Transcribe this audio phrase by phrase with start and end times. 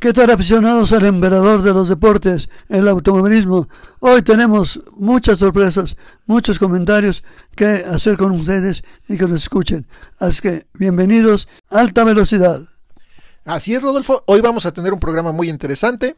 [0.00, 3.68] ¿Qué tal aficionados al emperador de los deportes, el automovilismo?
[3.98, 5.94] Hoy tenemos muchas sorpresas,
[6.24, 7.22] muchos comentarios
[7.54, 9.86] que hacer con ustedes y que los escuchen.
[10.18, 12.62] Así que bienvenidos a Alta Velocidad.
[13.44, 14.24] Así es, Rodolfo.
[14.26, 16.16] Hoy vamos a tener un programa muy interesante.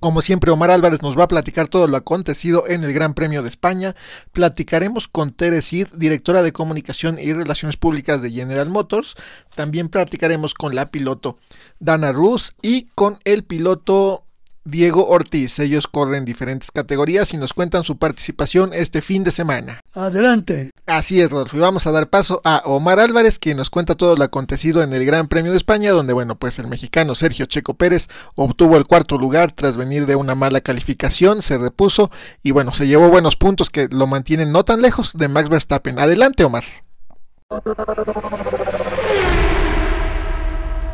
[0.00, 3.42] Como siempre, Omar Álvarez nos va a platicar todo lo acontecido en el Gran Premio
[3.42, 3.96] de España.
[4.32, 5.60] Platicaremos con Tere
[5.94, 9.14] directora de Comunicación y Relaciones Públicas de General Motors.
[9.54, 11.38] También platicaremos con la piloto
[11.78, 14.25] Dana Rus y con el piloto
[14.66, 15.58] Diego Ortiz.
[15.58, 19.80] Ellos corren diferentes categorías y nos cuentan su participación este fin de semana.
[19.94, 20.70] Adelante.
[20.86, 21.56] Así es, Rodolfo.
[21.56, 24.92] Y vamos a dar paso a Omar Álvarez, quien nos cuenta todo lo acontecido en
[24.92, 28.86] el Gran Premio de España, donde, bueno, pues el mexicano Sergio Checo Pérez obtuvo el
[28.86, 32.10] cuarto lugar tras venir de una mala calificación, se repuso
[32.42, 35.98] y, bueno, se llevó buenos puntos que lo mantienen no tan lejos de Max Verstappen.
[35.98, 36.64] Adelante, Omar.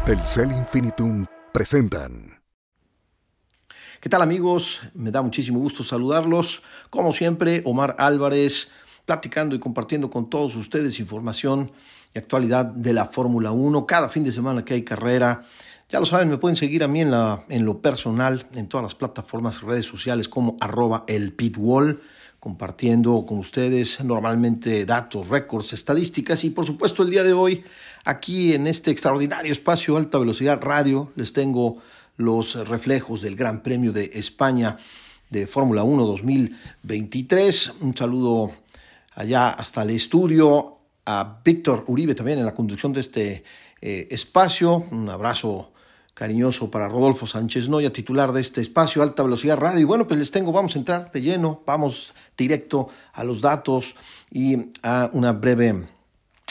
[0.05, 2.42] Telcel Infinitum presentan.
[4.03, 4.81] ¿Qué tal amigos?
[4.95, 6.65] Me da muchísimo gusto saludarlos.
[6.91, 8.69] Como siempre, Omar Álvarez
[9.07, 11.71] platicando y compartiendo con todos ustedes información
[12.13, 13.87] y actualidad de la Fórmula 1.
[13.87, 15.45] Cada fin de semana que hay carrera.
[15.89, 18.97] Ya lo saben, me pueden seguir a mí en, la, lo personal, en todas las
[18.97, 22.03] plataformas, redes sociales como arroba el pitwall,
[22.41, 27.63] compartiendo con ustedes normalmente datos, récords, estadísticas y por supuesto el día de hoy
[28.05, 31.79] aquí en este extraordinario espacio Alta Velocidad Radio les tengo
[32.23, 34.77] los reflejos del Gran Premio de España
[35.29, 37.73] de Fórmula 1 2023.
[37.81, 38.53] Un saludo
[39.15, 43.45] allá hasta el estudio a Víctor Uribe también en la conducción de este
[43.81, 44.85] eh, espacio.
[44.91, 45.73] Un abrazo
[46.15, 49.81] cariñoso para Rodolfo Sánchez Noya, titular de este espacio, Alta Velocidad Radio.
[49.81, 53.97] Y bueno, pues les tengo, vamos a entrar de lleno, vamos directo a los datos
[54.31, 55.89] y a una breve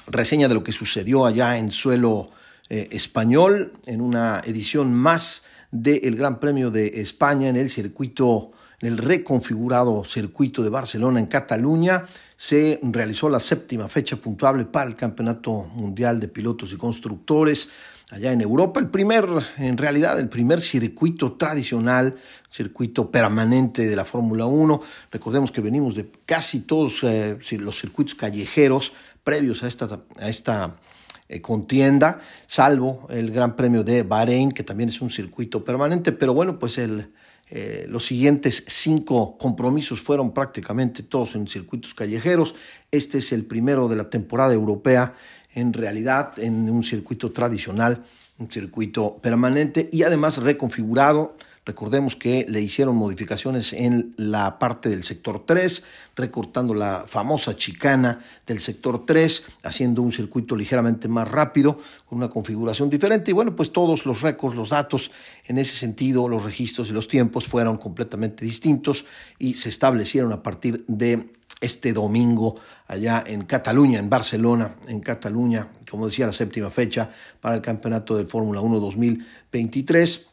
[0.07, 2.31] reseña de lo que sucedió allá en suelo
[2.69, 8.89] eh, español, en una edición más del Gran Premio de España en el circuito, en
[8.89, 12.05] el reconfigurado circuito de Barcelona en Cataluña.
[12.35, 17.69] Se realizó la séptima fecha puntuable para el Campeonato Mundial de Pilotos y Constructores
[18.11, 18.79] allá en Europa.
[18.79, 19.25] El primer,
[19.57, 22.17] en realidad, el primer circuito tradicional,
[22.49, 24.81] circuito permanente de la Fórmula 1.
[25.11, 28.91] Recordemos que venimos de casi todos eh, los circuitos callejeros
[29.23, 30.75] previos a esta, a esta
[31.31, 36.33] eh, contienda, salvo el Gran Premio de Bahrein, que también es un circuito permanente, pero
[36.33, 37.07] bueno, pues el,
[37.49, 42.53] eh, los siguientes cinco compromisos fueron prácticamente todos en circuitos callejeros.
[42.91, 45.15] Este es el primero de la temporada europea,
[45.53, 48.03] en realidad en un circuito tradicional,
[48.37, 55.03] un circuito permanente y además reconfigurado Recordemos que le hicieron modificaciones en la parte del
[55.03, 55.83] sector 3,
[56.15, 61.77] recortando la famosa chicana del sector 3, haciendo un circuito ligeramente más rápido,
[62.07, 63.29] con una configuración diferente.
[63.29, 65.11] Y bueno, pues todos los récords, los datos,
[65.45, 69.05] en ese sentido, los registros y los tiempos fueron completamente distintos
[69.37, 71.29] y se establecieron a partir de
[71.59, 72.55] este domingo
[72.87, 78.17] allá en Cataluña, en Barcelona, en Cataluña, como decía, la séptima fecha para el Campeonato
[78.17, 80.30] de Fórmula 1 2023.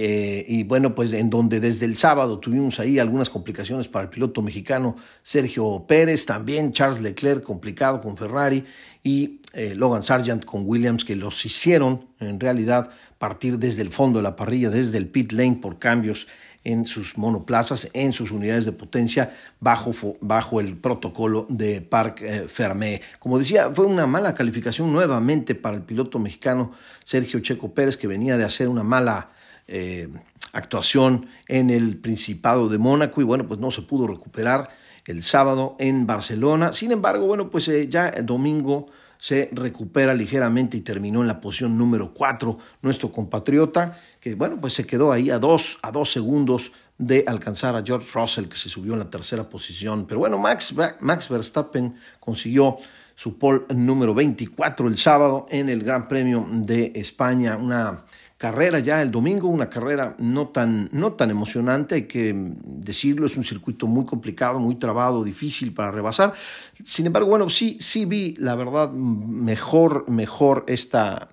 [0.00, 4.10] Eh, y bueno, pues en donde desde el sábado tuvimos ahí algunas complicaciones para el
[4.10, 4.94] piloto mexicano
[5.24, 8.64] Sergio Pérez, también Charles Leclerc complicado con Ferrari
[9.02, 14.20] y eh, Logan Sargent con Williams que los hicieron en realidad partir desde el fondo
[14.20, 16.28] de la parrilla, desde el pit lane por cambios
[16.62, 22.44] en sus monoplazas, en sus unidades de potencia, bajo, bajo el protocolo de Parc eh,
[22.46, 23.00] Fermé.
[23.18, 26.70] Como decía, fue una mala calificación nuevamente para el piloto mexicano
[27.02, 29.30] Sergio Checo Pérez, que venía de hacer una mala
[29.68, 30.08] eh,
[30.52, 34.70] actuación en el Principado de Mónaco y bueno, pues no se pudo recuperar
[35.06, 36.72] el sábado en Barcelona.
[36.72, 38.86] Sin embargo, bueno, pues eh, ya el domingo
[39.18, 44.74] se recupera ligeramente y terminó en la posición número 4 nuestro compatriota, que bueno, pues
[44.74, 48.68] se quedó ahí a dos, a dos segundos de alcanzar a George Russell, que se
[48.68, 50.06] subió en la tercera posición.
[50.06, 52.76] Pero bueno, Max, Max Verstappen consiguió
[53.14, 58.04] su pole número 24 el sábado en el Gran Premio de España, una
[58.38, 62.32] carrera ya el domingo, una carrera no tan, no tan emocionante, hay que
[62.64, 66.32] decirlo, es un circuito muy complicado, muy trabado, difícil para rebasar.
[66.84, 71.28] Sin embargo, bueno, sí, sí vi, la verdad, mejor, mejor esta,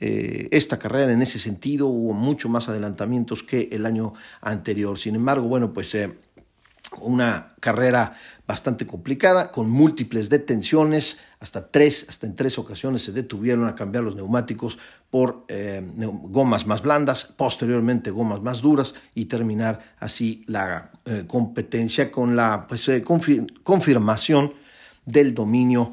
[0.00, 4.98] eh, esta carrera en ese sentido, hubo mucho más adelantamientos que el año anterior.
[4.98, 5.94] Sin embargo, bueno, pues...
[5.94, 6.18] Eh,
[7.00, 8.14] una carrera
[8.46, 14.04] bastante complicada, con múltiples detenciones, hasta tres, hasta en tres ocasiones se detuvieron a cambiar
[14.04, 14.78] los neumáticos
[15.10, 22.10] por eh, gomas más blandas, posteriormente gomas más duras y terminar así la eh, competencia
[22.10, 24.54] con la pues, eh, confirmación
[25.04, 25.90] del dominio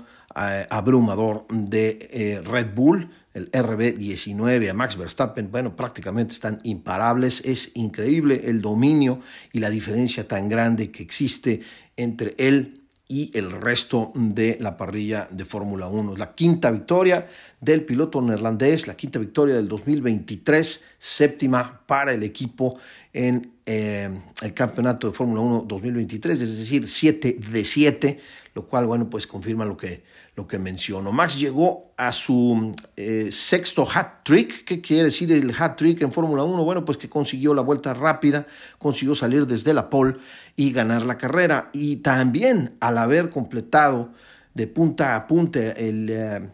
[0.69, 7.41] abrumador de Red Bull el RB19 a Max Verstappen, bueno, prácticamente están imparables.
[7.43, 9.19] Es increíble el dominio
[9.51, 11.61] y la diferencia tan grande que existe
[11.97, 16.15] entre él y el resto de la parrilla de Fórmula 1.
[16.15, 17.27] La quinta victoria
[17.59, 22.79] del piloto neerlandés, la quinta victoria del 2023, séptima para el equipo
[23.13, 24.09] en eh,
[24.41, 28.19] el campeonato de Fórmula 1 2023, es decir, 7 de 7,
[28.55, 30.03] lo cual, bueno, pues confirma lo que
[30.35, 31.11] lo que menciono.
[31.11, 34.65] Max llegó a su eh, sexto hat trick.
[34.65, 36.63] ¿Qué quiere decir el hat trick en Fórmula 1?
[36.63, 38.45] Bueno, pues que consiguió la vuelta rápida,
[38.77, 40.17] consiguió salir desde la pole
[40.55, 41.69] y ganar la carrera.
[41.73, 44.11] Y también al haber completado
[44.53, 46.49] de punta a punta el eh,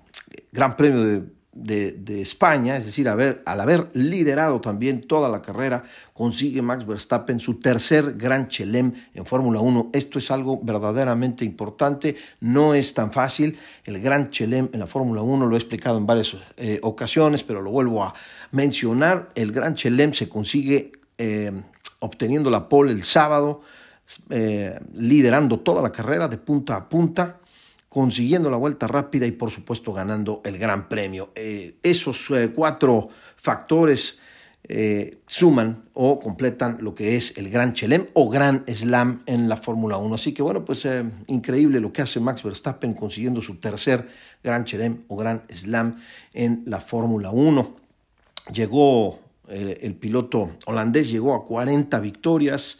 [0.51, 5.83] Gran Premio de de, España, es decir, al haber liderado también toda la carrera,
[6.13, 9.89] consigue Max Verstappen su tercer Gran Chelem en Fórmula 1.
[9.91, 13.57] Esto es algo verdaderamente importante, no es tan fácil.
[13.83, 17.61] El Gran Chelem en la Fórmula 1 lo he explicado en varias eh, ocasiones, pero
[17.61, 18.13] lo vuelvo a
[18.51, 19.29] mencionar.
[19.35, 21.51] El Gran Chelem se consigue eh,
[21.99, 23.61] obteniendo la pole el sábado,
[24.29, 27.40] eh, liderando toda la carrera de punta a punta
[27.91, 31.33] consiguiendo la vuelta rápida y por supuesto ganando el Gran Premio.
[31.35, 34.17] Eh, esos eh, cuatro factores
[34.63, 39.57] eh, suman o completan lo que es el Gran Chelem o Gran Slam en la
[39.57, 40.15] Fórmula 1.
[40.15, 40.87] Así que bueno, pues
[41.27, 44.07] increíble lo que hace Max Verstappen consiguiendo su tercer
[44.41, 45.97] Gran Chelem o Gran Slam
[46.31, 47.75] en la Fórmula 1.
[48.53, 52.77] Llegó el piloto holandés, llegó a 40 victorias,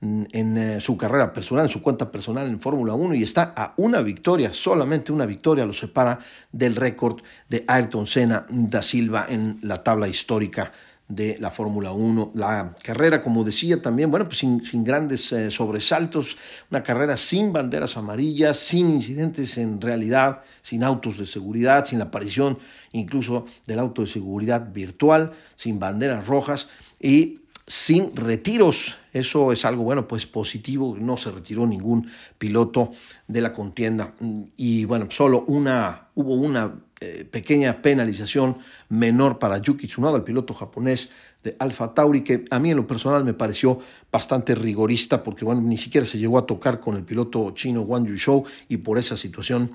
[0.00, 3.74] en eh, su carrera personal, en su cuenta personal en Fórmula 1 y está a
[3.78, 6.20] una victoria, solamente una victoria lo separa
[6.52, 10.72] del récord de Ayrton Senna da Silva en la tabla histórica
[11.08, 12.32] de la Fórmula 1.
[12.34, 16.36] La carrera, como decía también, bueno, pues sin, grandes eh, sobresaltos,
[16.70, 22.06] una carrera sin banderas amarillas, sin incidentes en realidad, sin autos de seguridad, sin la
[22.06, 22.58] aparición
[22.92, 26.68] incluso del auto de seguridad virtual, sin banderas rojas
[27.00, 27.37] y
[27.68, 28.96] sin retiros.
[29.12, 30.96] Eso es algo bueno, pues positivo.
[30.98, 32.90] No se retiró ningún piloto
[33.28, 34.14] de la contienda.
[34.56, 40.54] Y bueno, solo una, hubo una eh, pequeña penalización menor para Yuki Tsunoda, el piloto
[40.54, 41.10] japonés
[41.44, 43.78] de Alfa Tauri, que a mí en lo personal me pareció
[44.10, 48.06] bastante rigorista, porque bueno, ni siquiera se llegó a tocar con el piloto chino Wang
[48.06, 49.70] Yuzhou y por esa situación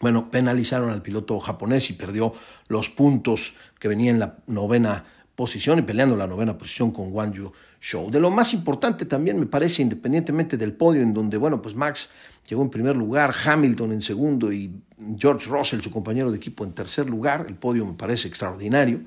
[0.00, 2.32] bueno, penalizaron al piloto japonés y perdió
[2.68, 5.04] los puntos que venía en la novena
[5.40, 7.50] posición y peleando la novena posición con Wang Yu
[7.80, 8.10] Show.
[8.10, 12.10] De lo más importante también me parece, independientemente del podio, en donde, bueno, pues Max
[12.46, 14.70] llegó en primer lugar, Hamilton en segundo y
[15.18, 17.46] George Russell, su compañero de equipo, en tercer lugar.
[17.48, 19.00] El podio me parece extraordinario,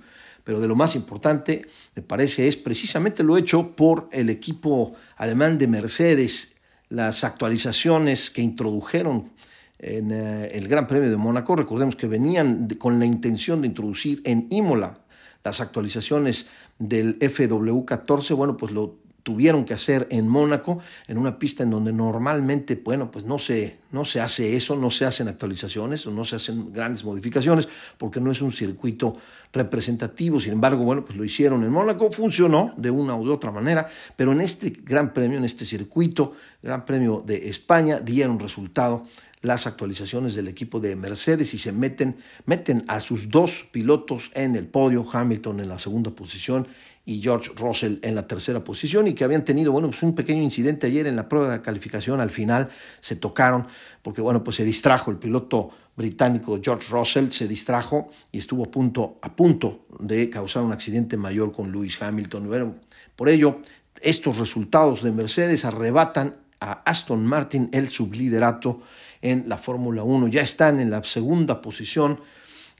[0.44, 5.60] pero de lo más importante, me parece, es precisamente lo hecho por el equipo alemán
[5.60, 6.56] de Mercedes,
[6.90, 9.30] las actualizaciones que introdujeron
[9.78, 11.56] en eh, el Gran Premio de Mónaco.
[11.56, 14.96] Recordemos que venían con la intención de introducir en Imola
[15.44, 16.48] las actualizaciones
[16.80, 21.94] del FW14, bueno, pues lo tuvieron que hacer en Mónaco, en una pista en donde
[21.94, 26.26] normalmente, bueno, pues no se, no se hace eso, no se hacen actualizaciones o no
[26.26, 29.16] se hacen grandes modificaciones, porque no es un circuito
[29.54, 30.40] representativo.
[30.42, 34.34] Sin embargo, bueno, pues lo hicieron en Mónaco, funcionó de una u otra manera, pero
[34.34, 39.04] en este gran premio, en este circuito, Gran Premio de España, dieron resultado
[39.44, 44.56] las actualizaciones del equipo de Mercedes y se meten, meten a sus dos pilotos en
[44.56, 46.68] el podio, Hamilton en la segunda posición
[47.06, 50.42] y George Russell en la tercera posición y que habían tenido, bueno, pues un pequeño
[50.42, 52.70] incidente ayer en la prueba de calificación, al final
[53.02, 53.68] se tocaron
[54.02, 58.72] porque, bueno, pues se distrajo el piloto británico George Russell, se distrajo y estuvo a
[58.72, 62.80] punto, a punto de causar un accidente mayor con Lewis Hamilton.
[63.18, 63.60] Por ello,
[64.02, 68.82] estos resultados de Mercedes arrebatan a Aston Martin el subliderato
[69.24, 70.28] en la Fórmula 1.
[70.28, 72.20] Ya están en la segunda posición,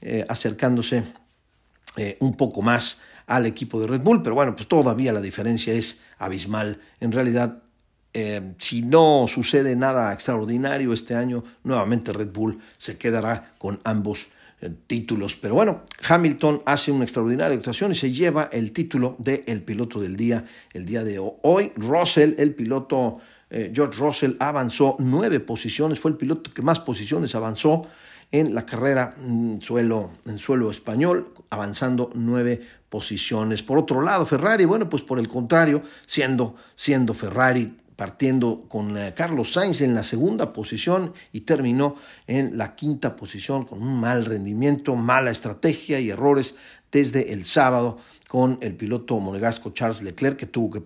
[0.00, 1.02] eh, acercándose
[1.96, 5.72] eh, un poco más al equipo de Red Bull, pero bueno, pues todavía la diferencia
[5.72, 6.78] es abismal.
[7.00, 7.62] En realidad,
[8.12, 14.28] eh, si no sucede nada extraordinario este año, nuevamente Red Bull se quedará con ambos
[14.86, 15.36] títulos.
[15.36, 20.00] Pero bueno, Hamilton hace una extraordinaria actuación y se lleva el título de el piloto
[20.00, 21.72] del día, el día de hoy.
[21.76, 23.18] Russell, el piloto
[23.56, 27.86] eh, George Russell avanzó nueve posiciones, fue el piloto que más posiciones avanzó
[28.32, 33.62] en la carrera en suelo, en suelo español, avanzando nueve posiciones.
[33.62, 39.14] Por otro lado, Ferrari, bueno, pues por el contrario, siendo, siendo Ferrari partiendo con eh,
[39.14, 41.94] Carlos Sainz en la segunda posición y terminó
[42.26, 46.56] en la quinta posición con un mal rendimiento, mala estrategia y errores
[46.90, 50.82] desde el sábado con el piloto monegasco Charles Leclerc que tuvo que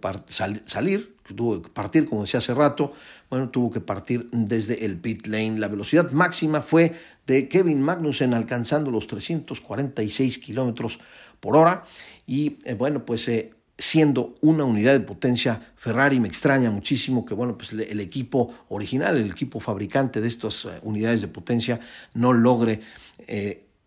[0.67, 2.93] salir, tuvo que partir, como decía hace rato,
[3.31, 5.59] bueno, tuvo que partir desde el pit lane.
[5.59, 6.95] La velocidad máxima fue
[7.27, 10.99] de Kevin Magnussen alcanzando los 346 kilómetros
[11.41, 11.85] por hora
[12.27, 17.35] y eh, bueno, pues eh, siendo una unidad de potencia, Ferrari me extraña muchísimo que
[17.35, 21.81] bueno, pues el equipo original, el equipo fabricante de estas eh, unidades de potencia
[22.15, 22.81] no logre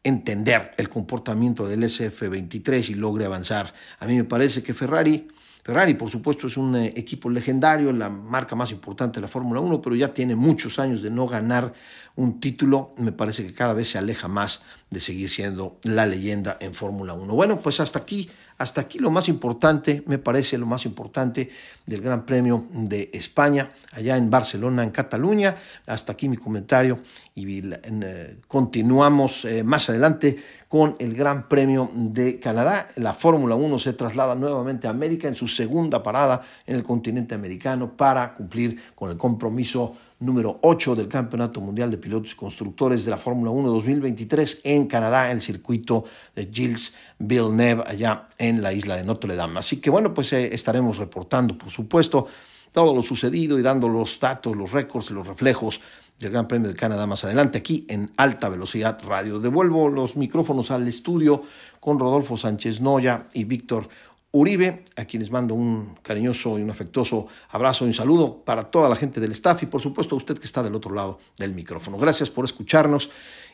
[0.03, 3.74] entender el comportamiento del SF23 y logre avanzar.
[4.00, 5.27] A mí me parece que Ferrari
[5.63, 9.59] Ferrari, por supuesto, es un eh, equipo legendario, la marca más importante de la Fórmula
[9.59, 11.73] 1, pero ya tiene muchos años de no ganar
[12.15, 12.93] un título.
[12.97, 17.13] Me parece que cada vez se aleja más de seguir siendo la leyenda en Fórmula
[17.13, 17.33] 1.
[17.33, 18.29] Bueno, pues hasta aquí
[18.61, 21.49] hasta aquí lo más importante, me parece lo más importante
[21.87, 25.55] del Gran Premio de España, allá en Barcelona, en Cataluña.
[25.87, 26.99] Hasta aquí mi comentario
[27.33, 30.37] y eh, continuamos eh, más adelante
[30.71, 32.87] con el Gran Premio de Canadá.
[32.95, 37.35] La Fórmula 1 se traslada nuevamente a América en su segunda parada en el continente
[37.35, 43.03] americano para cumplir con el compromiso número 8 del Campeonato Mundial de Pilotos y Constructores
[43.03, 48.61] de la Fórmula 1 2023 en Canadá, en el circuito de Gilles Villeneuve, allá en
[48.61, 49.59] la isla de Notre Dame.
[49.59, 52.27] Así que bueno, pues eh, estaremos reportando, por supuesto,
[52.71, 55.81] todo lo sucedido y dando los datos, los récords y los reflejos
[56.21, 59.39] del Gran Premio de Canadá más adelante aquí en Alta Velocidad Radio.
[59.39, 61.43] Devuelvo los micrófonos al estudio
[61.79, 63.89] con Rodolfo Sánchez Noya y Víctor
[64.31, 68.87] Uribe, a quienes mando un cariñoso y un afectuoso abrazo y un saludo para toda
[68.87, 71.53] la gente del staff y por supuesto a usted que está del otro lado del
[71.53, 71.97] micrófono.
[71.97, 73.09] Gracias por escucharnos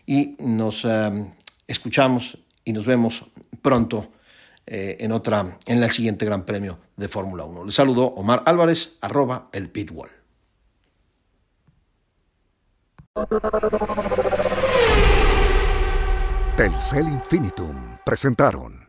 [0.05, 1.33] y nos eh,
[1.67, 3.23] escuchamos y nos vemos
[3.61, 4.09] pronto
[4.67, 7.65] eh, en otra, en el siguiente Gran Premio de Fórmula 1.
[7.65, 10.16] Les saludo Omar Álvarez, arroba el pitwall.
[16.55, 18.87] Telcel Infinitum presentaron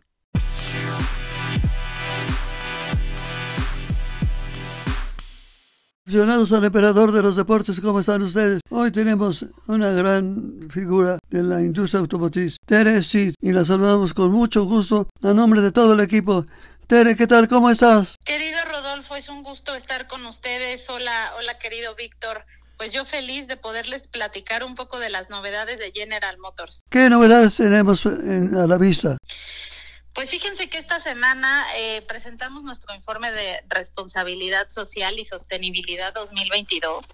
[6.06, 8.61] Aficionados al emperador de los deportes, ¿cómo están ustedes?
[8.68, 14.30] Hoy tenemos una gran figura de la industria automotriz, Tere Sid, y la saludamos con
[14.30, 16.44] mucho gusto a nombre de todo el equipo.
[16.87, 17.49] Tere, ¿qué tal?
[17.49, 18.16] ¿Cómo estás?
[18.25, 20.88] Querido Rodolfo, es un gusto estar con ustedes.
[20.88, 22.44] Hola, hola querido Víctor.
[22.78, 26.85] Pues yo feliz de poderles platicar un poco de las novedades de General Motors.
[26.90, 29.18] ¿Qué novedades tenemos a la vista?
[30.18, 37.06] Pues fíjense que esta semana eh, presentamos nuestro informe de responsabilidad social y sostenibilidad 2022,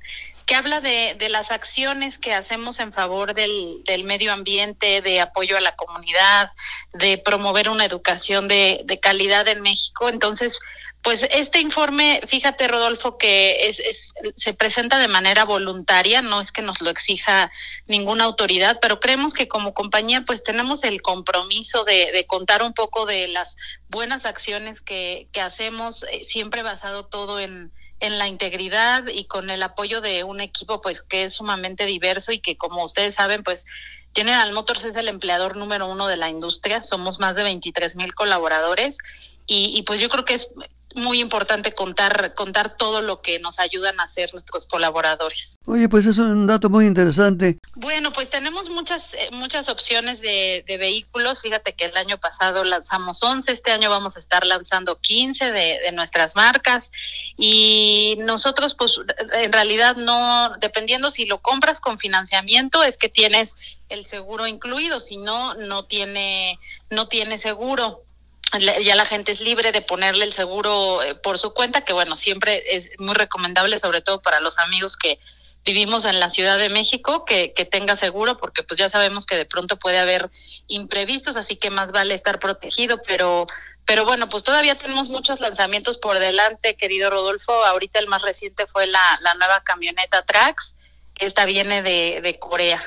[0.47, 5.21] que habla de, de las acciones que hacemos en favor del, del, medio ambiente, de
[5.21, 6.51] apoyo a la comunidad,
[6.95, 10.09] de promover una educación de, de calidad en México.
[10.09, 10.61] Entonces,
[11.05, 16.51] pues este informe, fíjate Rodolfo, que es, es, se presenta de manera voluntaria, no es
[16.51, 17.53] que nos lo exija
[17.87, 22.73] ninguna autoridad, pero creemos que como compañía pues tenemos el compromiso de, de contar un
[22.73, 23.57] poco de las
[23.91, 27.71] buenas acciones que, que hacemos, eh, siempre basado todo en,
[28.01, 32.33] en la integridad y con el apoyo de un equipo pues que es sumamente diverso
[32.33, 33.67] y que como ustedes saben pues
[34.15, 38.15] General Motors es el empleador número uno de la industria, somos más de 23 mil
[38.15, 38.97] colaboradores
[39.47, 40.49] y, y, pues yo creo que es
[40.95, 45.59] muy importante contar, contar todo lo que nos ayudan a hacer nuestros colaboradores.
[45.67, 47.59] Oye, pues es un dato muy interesante.
[47.75, 51.43] Bueno, pues tenemos muchas, eh, muchas opciones de, de, vehículos.
[51.43, 55.81] Fíjate que el año pasado lanzamos 11, este año vamos a estar lanzando 15 de,
[55.85, 56.93] de nuestras marcas
[57.37, 59.01] y nosotros pues
[59.33, 63.57] en realidad no, dependiendo si lo compras con financiamiento, es que tienes
[63.89, 66.59] el seguro incluido, si no, no tiene,
[66.91, 68.04] no tiene seguro
[68.59, 72.17] ya la gente es libre de ponerle el seguro eh, por su cuenta, que bueno,
[72.17, 75.19] siempre es muy recomendable, sobre todo para los amigos que
[75.65, 79.37] vivimos en la Ciudad de México, que, que tenga seguro, porque pues ya sabemos que
[79.37, 80.31] de pronto puede haber
[80.67, 83.47] imprevistos, así que más vale estar protegido, pero
[83.87, 87.53] pero bueno, pues todavía tenemos muchos lanzamientos por delante, querido Rodolfo.
[87.53, 90.75] Ahorita el más reciente fue la, la nueva camioneta Trax,
[91.15, 92.83] que esta viene de, de Corea.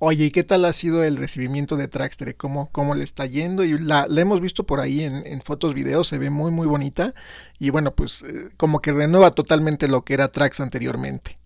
[0.00, 2.36] Oye, ¿y qué tal ha sido el recibimiento de Traxter?
[2.36, 3.64] ¿Cómo, cómo le está yendo?
[3.64, 6.68] Y la, la hemos visto por ahí en, en, fotos, videos, se ve muy, muy
[6.68, 7.14] bonita.
[7.58, 11.38] Y bueno, pues eh, como que renueva totalmente lo que era Trax anteriormente.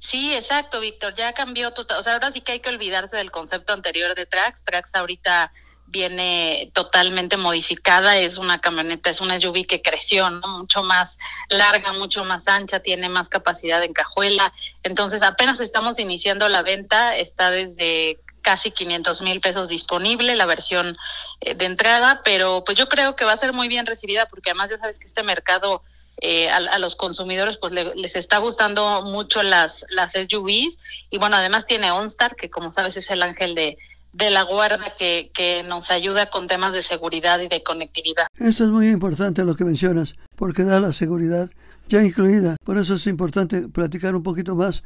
[0.00, 2.00] Sí, exacto, Víctor, ya cambió total.
[2.00, 4.62] O sea, ahora sí que hay que olvidarse del concepto anterior de Trax.
[4.64, 5.52] Trax ahorita
[5.90, 10.46] viene totalmente modificada, es una camioneta, es una SUV que creció, ¿no?
[10.58, 11.18] Mucho más
[11.48, 14.52] larga, mucho más ancha, tiene más capacidad en cajuela.
[14.82, 20.96] Entonces, apenas estamos iniciando la venta, está desde casi 500 mil pesos disponible la versión
[21.40, 24.50] eh, de entrada, pero pues yo creo que va a ser muy bien recibida porque
[24.50, 25.82] además ya sabes que este mercado
[26.22, 30.78] eh, a, los consumidores pues les está gustando mucho las, las SUVs
[31.10, 33.78] y bueno, además tiene OnStar, que como sabes es el ángel de,
[34.12, 38.26] de la guarda que, que nos ayuda con temas de seguridad y de conectividad.
[38.38, 41.50] Eso es muy importante lo que mencionas, porque da la seguridad
[41.88, 42.56] ya incluida.
[42.64, 44.82] Por eso es importante platicar un poquito más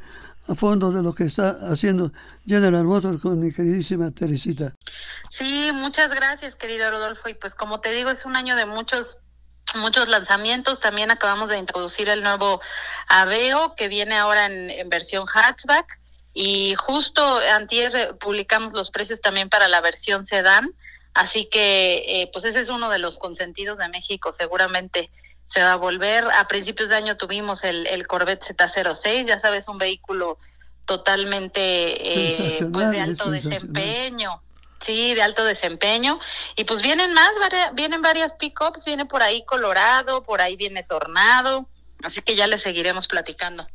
[0.48, 2.12] a fondo de lo que está haciendo
[2.46, 4.74] General Motors con mi queridísima Teresita.
[5.30, 7.28] Sí, muchas gracias, querido Rodolfo.
[7.28, 9.20] Y pues como te digo, es un año de muchos
[9.76, 10.80] muchos lanzamientos.
[10.80, 12.60] También acabamos de introducir el nuevo
[13.08, 16.00] Aveo que viene ahora en, versión hatchback.
[16.34, 20.74] Y justo antier publicamos los precios también para la versión sedán.
[21.14, 24.32] Así que, eh, pues ese es uno de los consentidos de México.
[24.32, 25.10] Seguramente
[25.46, 26.24] se va a volver.
[26.36, 30.38] A principios de año tuvimos el, el Corvette Z06, ya sabes, un vehículo
[30.86, 34.42] totalmente eh, pues de alto desempeño.
[34.80, 36.18] Sí, de alto desempeño.
[36.56, 37.30] Y pues vienen más,
[37.72, 41.66] vienen varias pickups, viene por ahí Colorado, por ahí viene Tornado,
[42.02, 43.66] así que ya les seguiremos platicando.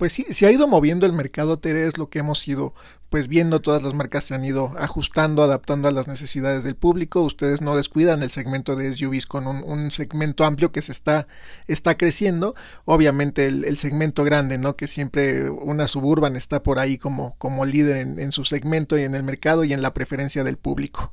[0.00, 2.72] Pues sí, se ha ido moviendo el mercado, Tere, es lo que hemos ido
[3.10, 7.20] pues viendo todas las marcas se han ido ajustando, adaptando a las necesidades del público.
[7.20, 11.26] Ustedes no descuidan el segmento de SUVs con un, segmento amplio que se está,
[11.66, 12.54] está creciendo.
[12.86, 14.74] Obviamente el, segmento grande, ¿no?
[14.74, 19.14] Que siempre una suburban está por ahí como, como líder en, su segmento y en
[19.14, 21.12] el mercado y en la preferencia del público.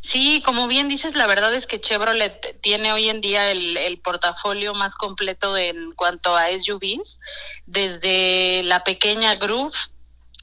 [0.00, 4.00] Sí, como bien dices, la verdad es que Chevrolet tiene hoy en día el, el,
[4.00, 7.20] portafolio más completo en cuanto a SUVs,
[7.66, 9.76] desde la pequeña Groove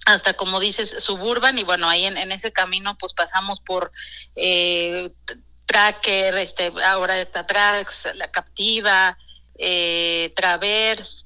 [0.06, 3.92] hasta como dices suburban y bueno ahí en, ese camino pues pasamos por
[4.36, 5.12] eh,
[5.66, 9.18] tracker este ahora está Trax la captiva
[9.58, 11.26] eh, Traverse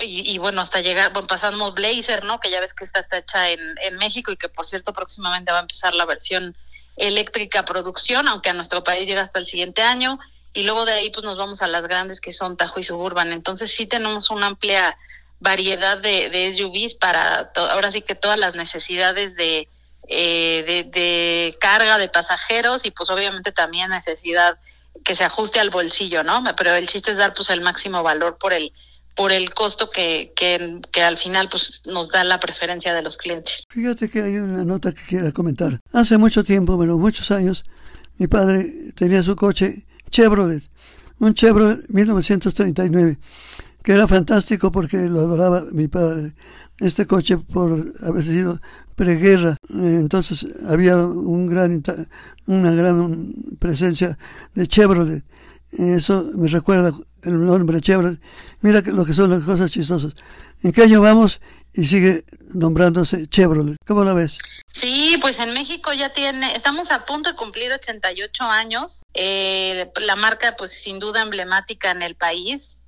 [0.00, 3.50] y, bueno hasta llegar bueno pasamos Blazer no que ya ves que está, está hecha
[3.50, 6.56] en, en México y que por cierto próximamente va a empezar la versión
[6.96, 10.18] eléctrica producción aunque a nuestro país llega hasta el siguiente año
[10.52, 13.32] y luego de ahí pues nos vamos a las grandes que son Tajo y Suburban
[13.32, 14.96] entonces sí tenemos una amplia
[15.40, 19.68] variedad de, de SUVs para ahora sí que todas las necesidades de,
[20.06, 24.58] eh, de, carga de pasajeros y pues obviamente también necesidad
[25.02, 26.44] que se ajuste al bolsillo, ¿no?
[26.56, 28.70] Pero el chiste es dar pues el máximo valor por el
[29.14, 33.16] por el costo que, que, que al final pues nos da la preferencia de los
[33.16, 33.64] clientes.
[33.68, 35.80] Fíjate que hay una nota que quiero comentar.
[35.92, 37.64] Hace mucho tiempo, bueno, muchos años,
[38.18, 40.62] mi padre tenía su coche Chevrolet,
[41.18, 43.18] un Chevrolet 1939
[43.84, 46.32] que era fantástico porque lo adoraba mi padre.
[46.78, 48.58] Este coche por haber sido
[48.96, 51.82] preguerra, entonces había un gran,
[52.46, 54.18] una gran presencia
[54.54, 55.22] de Chevrolet.
[55.78, 56.92] Eso me recuerda
[57.24, 58.20] el nombre Chevrolet.
[58.60, 60.12] Mira lo que son las cosas chistosas.
[60.62, 61.40] ¿En qué año vamos?
[61.72, 63.76] Y sigue nombrándose Chevrolet.
[63.86, 64.38] ¿Cómo la ves?
[64.72, 69.02] Sí, pues en México ya tiene, estamos a punto de cumplir 88 años.
[69.14, 72.78] Eh, la marca, pues sin duda emblemática en el país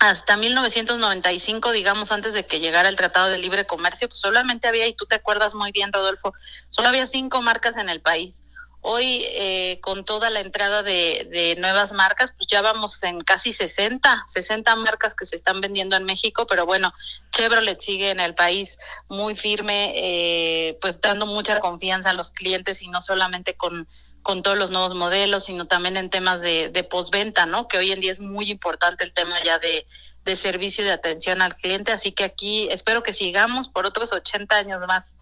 [0.00, 4.86] hasta 1995, digamos, antes de que llegara el Tratado de Libre Comercio, pues solamente había,
[4.86, 6.34] y tú te acuerdas muy bien, Rodolfo,
[6.68, 8.42] solo había cinco marcas en el país.
[8.80, 13.52] Hoy, eh, con toda la entrada de, de, nuevas marcas, pues ya vamos en casi
[13.52, 16.92] 60, 60 marcas que se están vendiendo en México, pero bueno,
[17.32, 22.82] Chevrolet sigue en el país muy firme, eh, pues dando mucha confianza a los clientes
[22.82, 23.88] y no solamente con
[24.22, 27.66] con todos los nuevos modelos, sino también en temas de, de postventa, ¿no?
[27.66, 29.86] Que hoy en día es muy importante el tema ya de,
[30.24, 31.92] de servicio y de atención al cliente.
[31.92, 35.16] Así que aquí espero que sigamos por otros 80 años más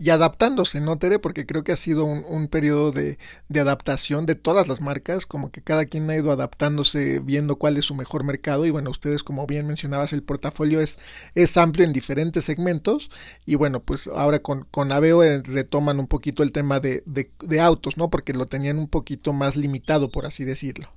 [0.00, 1.18] y adaptándose, ¿no, Tere?
[1.18, 5.26] Porque creo que ha sido un, un periodo de, de, adaptación de todas las marcas,
[5.26, 8.64] como que cada quien ha ido adaptándose, viendo cuál es su mejor mercado.
[8.64, 10.98] Y bueno, ustedes, como bien mencionabas, el portafolio es,
[11.34, 13.10] es amplio en diferentes segmentos.
[13.44, 17.30] Y bueno, pues ahora con, con Aveo eh, retoman un poquito el tema de, de,
[17.40, 18.08] de autos, ¿no?
[18.08, 20.90] Porque lo tenían un poquito más limitado, por así decirlo.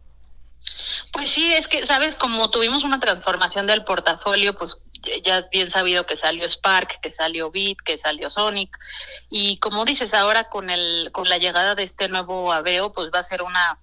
[1.12, 4.78] Pues sí, es que, sabes, como tuvimos una transformación del portafolio, pues
[5.24, 8.78] ya bien sabido que salió Spark, que salió Beat, que salió Sonic.
[9.30, 13.20] Y como dices ahora con el con la llegada de este nuevo Aveo, pues va
[13.20, 13.80] a ser una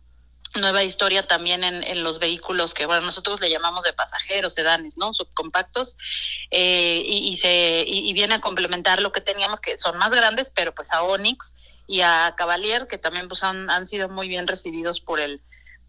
[0.55, 4.97] nueva historia también en, en los vehículos que bueno nosotros le llamamos de pasajeros sedanes
[4.97, 5.97] no subcompactos.
[6.51, 10.51] Eh, y, y se y, viene a complementar lo que teníamos que son más grandes
[10.55, 11.53] pero pues a Onix
[11.87, 15.41] y a Cavalier que también pues han, han sido muy bien recibidos por el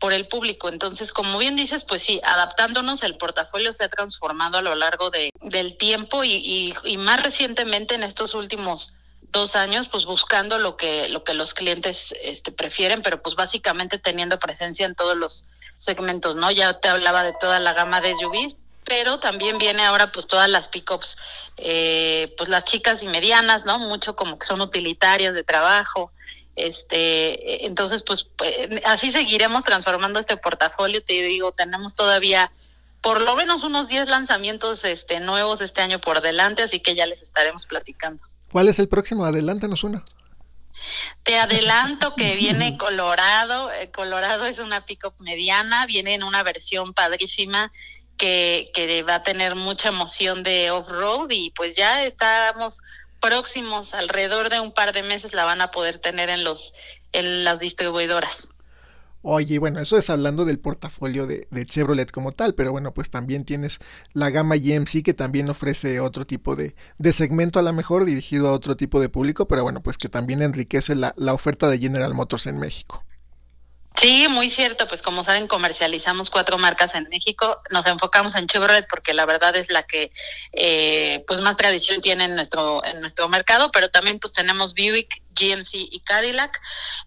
[0.02, 0.68] por el público.
[0.68, 5.12] Entonces, como bien dices, pues sí, adaptándonos, el portafolio se ha transformado a lo largo
[5.12, 8.94] de, del tiempo y, y, más recientemente en estos últimos
[9.32, 14.00] dos años, pues buscando lo que, lo que los clientes este, prefieren, pero pues básicamente
[14.00, 15.46] teniendo presencia en todos los
[15.78, 16.50] segmentos, ¿no?
[16.50, 20.50] Ya te hablaba de toda la gama de SUVs, pero también viene ahora pues todas
[20.50, 21.16] las pickups,
[21.58, 23.78] eh, pues las chicas y medianas, ¿no?
[23.78, 26.12] Mucho como que son utilitarias de trabajo,
[26.56, 28.54] Este, entonces, pues, pues
[28.86, 31.04] así seguiremos transformando este portafolio.
[31.04, 32.52] Te digo, tenemos todavía
[33.02, 37.08] por lo menos unos 10 lanzamientos este, nuevos este año por delante, así que ya
[37.08, 38.22] les estaremos platicando.
[38.52, 39.26] ¿Cuál es el próximo?
[39.26, 40.04] Adelántanos una.
[41.24, 43.72] Te adelanto que viene Colorado.
[43.72, 47.72] Eh, Colorado es una pick-up mediana, viene en una versión padrísima
[48.18, 52.82] que, que va a tener mucha emoción de off-road y pues ya estamos
[53.22, 56.74] próximos, alrededor de un par de meses la van a poder tener en los
[57.14, 58.50] en las distribuidoras.
[59.24, 63.46] Oye, bueno, eso es hablando del portafolio de, Chevrolet como tal, pero bueno, pues también
[63.46, 63.78] tienes
[64.14, 68.48] la gama GMC que también ofrece otro tipo de, de segmento a lo mejor dirigido
[68.50, 71.78] a otro tipo de público, pero bueno, pues que también enriquece la, la oferta de
[71.78, 73.06] General Motors en México.
[73.96, 74.88] Sí, muy cierto.
[74.88, 77.62] Pues como saben, comercializamos cuatro marcas en México.
[77.72, 80.12] Nos enfocamos en Chevrolet porque la verdad es la que
[80.54, 85.22] eh, pues más tradición tiene en nuestro en nuestro mercado, pero también pues tenemos Buick,
[85.36, 86.60] GMC y Cadillac.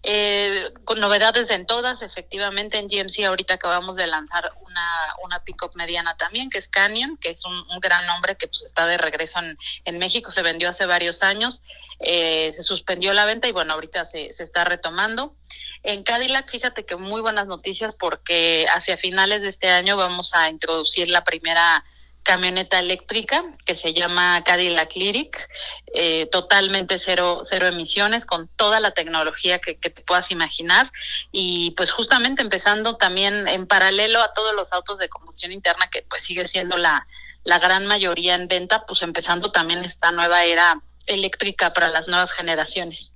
[0.03, 5.75] Eh, con novedades en todas, efectivamente en GMC ahorita acabamos de lanzar una, una pickup
[5.75, 9.39] mediana también, que es Canyon, que es un, gran nombre que pues está de regreso
[9.39, 11.61] en, en México, se vendió hace varios años.
[11.99, 15.35] Eh, se suspendió la venta y bueno, ahorita se, se está retomando.
[15.83, 20.49] En Cadillac, fíjate que muy buenas noticias porque hacia finales de este año vamos a
[20.49, 21.83] introducir la primera
[22.25, 25.47] camioneta eléctrica que se llama Cadillac Lyric,
[25.93, 30.91] eh, totalmente cero, cero emisiones, con toda la tecnología que, que, te puedas imaginar.
[31.31, 36.01] Y pues justamente empezando también en paralelo a todos los autos de combustión interna, que
[36.01, 37.07] pues sigue siendo la,
[37.43, 42.31] la gran mayoría en venta, pues empezando también esta nueva era eléctrica para las nuevas
[42.31, 43.11] generaciones.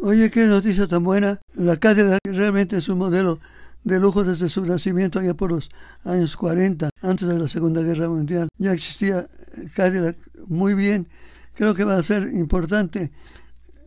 [0.00, 1.40] Oye, qué noticia tan buena.
[1.54, 3.40] La Cadillac realmente es un modelo
[3.84, 5.70] de lujo desde su nacimiento allá por los
[6.04, 8.48] años 40, antes de la Segunda Guerra Mundial.
[8.58, 9.26] Ya existía
[9.74, 10.16] Cadillac
[10.48, 11.08] muy bien.
[11.54, 13.12] Creo que va a ser importante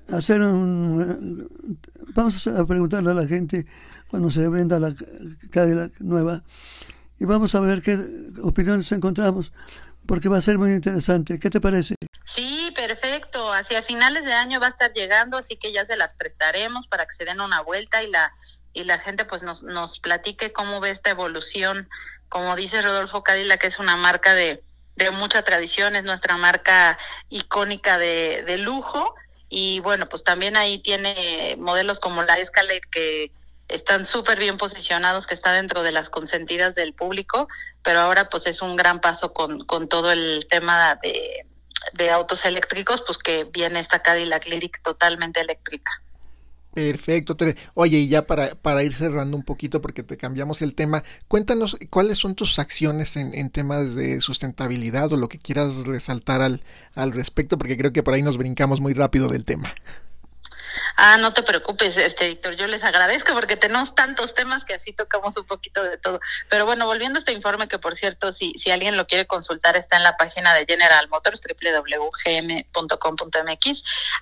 [0.10, 1.48] hacer un...
[2.14, 3.66] Vamos a preguntarle a la gente
[4.10, 4.94] cuando se venda la
[5.50, 6.44] Cadillac nueva
[7.20, 8.00] y vamos a ver qué
[8.44, 9.52] opiniones encontramos
[10.06, 11.40] porque va a ser muy interesante.
[11.40, 11.96] ¿Qué te parece?
[12.88, 13.52] Perfecto.
[13.52, 17.08] Hacia finales de año va a estar llegando, así que ya se las prestaremos para
[17.08, 18.32] que se den una vuelta y la
[18.74, 21.90] y la gente pues nos nos platique cómo ve esta evolución.
[22.30, 24.64] Como dice Rodolfo Cadilla, que es una marca de
[24.98, 29.16] de mucha tradición, es nuestra marca icónica de, de lujo
[29.50, 33.32] y bueno, pues también ahí tiene modelos como la Escalade que
[33.68, 37.48] están súper bien posicionados, que está dentro de las consentidas del público,
[37.84, 41.46] pero ahora pues es un gran paso con, con todo el tema de,
[41.94, 45.92] de autos eléctricos, pues que viene esta Cadillac Lyric totalmente eléctrica.
[46.76, 47.38] Perfecto,
[47.74, 51.78] Oye, y ya para, para ir cerrando un poquito, porque te cambiamos el tema, cuéntanos
[51.90, 56.62] cuáles son tus acciones en, en temas de sustentabilidad o lo que quieras resaltar al,
[56.94, 59.74] al respecto, porque creo que por ahí nos brincamos muy rápido del tema.
[60.98, 64.94] Ah, no te preocupes, este Víctor, yo les agradezco porque tenemos tantos temas que así
[64.94, 66.20] tocamos un poquito de todo.
[66.50, 69.76] Pero bueno, volviendo a este informe que por cierto, si si alguien lo quiere consultar
[69.78, 72.74] está en la página de General Motors www.gm.com.mx.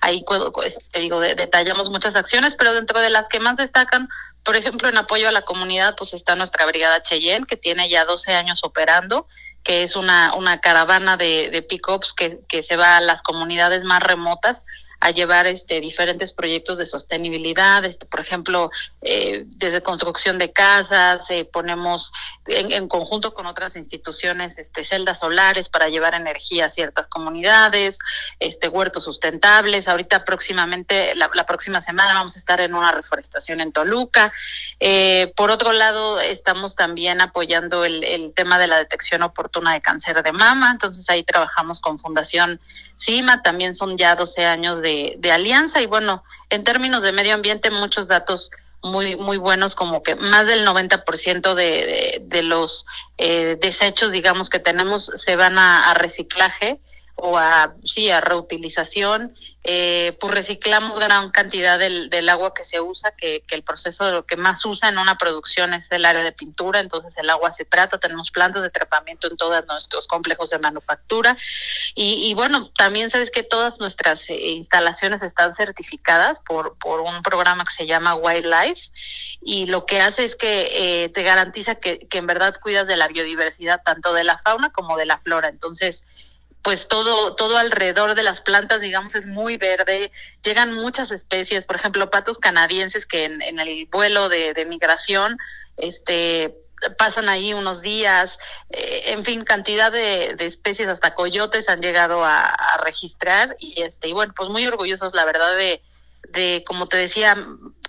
[0.00, 4.08] Ahí pues, te digo detallamos muchas acciones, pero dentro de las que más destacan
[4.44, 8.04] por ejemplo, en apoyo a la comunidad, pues está nuestra brigada Cheyenne, que tiene ya
[8.04, 9.26] 12 años operando,
[9.62, 13.84] que es una, una caravana de, de pick-ups que, que se va a las comunidades
[13.84, 14.66] más remotas
[15.04, 18.70] a llevar este diferentes proyectos de sostenibilidad, este, por ejemplo,
[19.02, 22.10] eh, desde construcción de casas, eh, ponemos
[22.46, 27.98] en, conjunto con otras instituciones este, celdas solares para llevar energía a ciertas comunidades,
[28.40, 29.88] este, huertos sustentables.
[29.88, 34.32] Ahorita próximamente, la, la próxima semana vamos a estar en una reforestación en Toluca.
[34.80, 39.82] Eh, por otro lado, estamos también apoyando el, el tema de la detección oportuna de
[39.82, 42.58] cáncer de mama, entonces ahí trabajamos con Fundación
[42.98, 45.80] CIMA, también son ya 12 años de, alianza.
[45.82, 48.50] Y bueno, en términos de medio ambiente muchos datos
[48.82, 52.84] muy muy buenos como que más del 90% de, de, de los
[53.16, 56.80] eh, desechos digamos que tenemos se van a, a reciclaje
[57.16, 62.80] o a, sí, a reutilización, eh, pues reciclamos gran cantidad del, del agua que se
[62.80, 66.04] usa, que, que el proceso de lo que más usa en una producción es el
[66.04, 70.06] área de pintura, entonces el agua se trata, tenemos plantas de tratamiento en todos nuestros
[70.08, 71.36] complejos de manufactura.
[71.94, 77.22] Y, y bueno, también sabes que todas nuestras eh, instalaciones están certificadas por, por un
[77.22, 78.90] programa que se llama Wildlife
[79.40, 82.96] y lo que hace es que eh, te garantiza que, que en verdad cuidas de
[82.96, 86.33] la biodiversidad, tanto de la fauna como de la flora, entonces
[86.64, 90.10] pues todo, todo alrededor de las plantas, digamos, es muy verde.
[90.42, 95.36] Llegan muchas especies, por ejemplo, patos canadienses que en, en el vuelo de, de, migración,
[95.76, 96.56] este,
[96.96, 98.38] pasan ahí unos días,
[98.70, 102.50] eh, en fin, cantidad de, de, especies, hasta coyotes han llegado a,
[102.82, 105.82] registrar y este, y bueno, pues muy orgullosos, la verdad, de,
[106.30, 107.36] de, como te decía,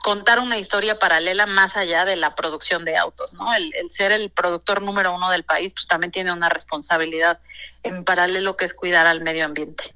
[0.02, 3.54] contar una historia paralela más allá de la producción de autos, ¿no?
[3.54, 7.40] El, el, ser el productor número uno del país, pues también tiene una responsabilidad
[7.86, 9.96] en paralelo que es cuidar al medio ambiente.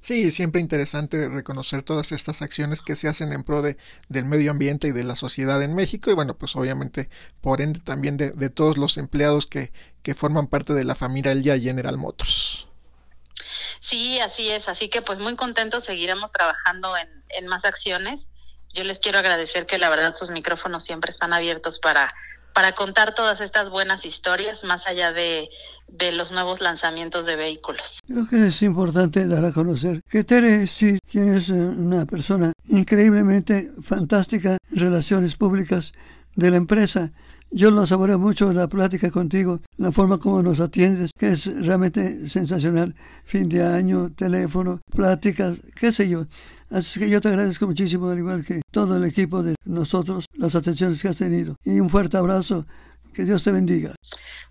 [0.00, 3.76] Sí, siempre interesante reconocer todas estas acciones que se hacen en pro de,
[4.08, 7.80] del medio ambiente y de la sociedad en México y bueno, pues obviamente por ende
[7.80, 12.68] también de, de todos los empleados que, que forman parte de la familia General Motors.
[13.80, 18.28] Sí, así es, así que pues muy contentos seguiremos trabajando en, en más acciones.
[18.72, 22.14] Yo les quiero agradecer que la verdad sus micrófonos siempre están abiertos para
[22.58, 25.48] para contar todas estas buenas historias más allá de,
[25.88, 28.00] de, los nuevos lanzamientos de vehículos.
[28.06, 34.58] Creo que es importante dar a conocer que Tere sí es una persona increíblemente fantástica
[34.70, 35.92] en relaciones públicas
[36.34, 37.10] de la empresa.
[37.50, 42.28] Yo lo saboreo mucho la plática contigo, la forma como nos atiendes, que es realmente
[42.28, 42.94] sensacional.
[43.24, 46.26] Fin de año, teléfono, pláticas, qué sé yo.
[46.70, 50.54] Así que yo te agradezco muchísimo, al igual que todo el equipo de nosotros, las
[50.54, 51.56] atenciones que has tenido.
[51.64, 52.66] Y un fuerte abrazo.
[53.14, 53.94] Que Dios te bendiga.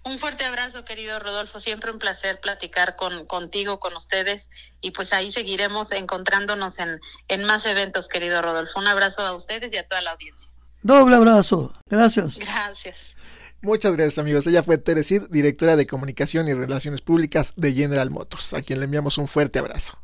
[0.03, 1.59] Un fuerte abrazo, querido Rodolfo.
[1.59, 4.49] Siempre un placer platicar con, contigo, con ustedes.
[4.79, 8.79] Y pues ahí seguiremos encontrándonos en, en más eventos, querido Rodolfo.
[8.79, 10.49] Un abrazo a ustedes y a toda la audiencia.
[10.81, 11.73] Doble abrazo.
[11.89, 12.37] Gracias.
[12.39, 13.15] Gracias.
[13.61, 14.47] Muchas gracias amigos.
[14.47, 18.85] Ella fue Teresid, directora de Comunicación y Relaciones Públicas de General Motors, a quien le
[18.85, 19.97] enviamos un fuerte abrazo.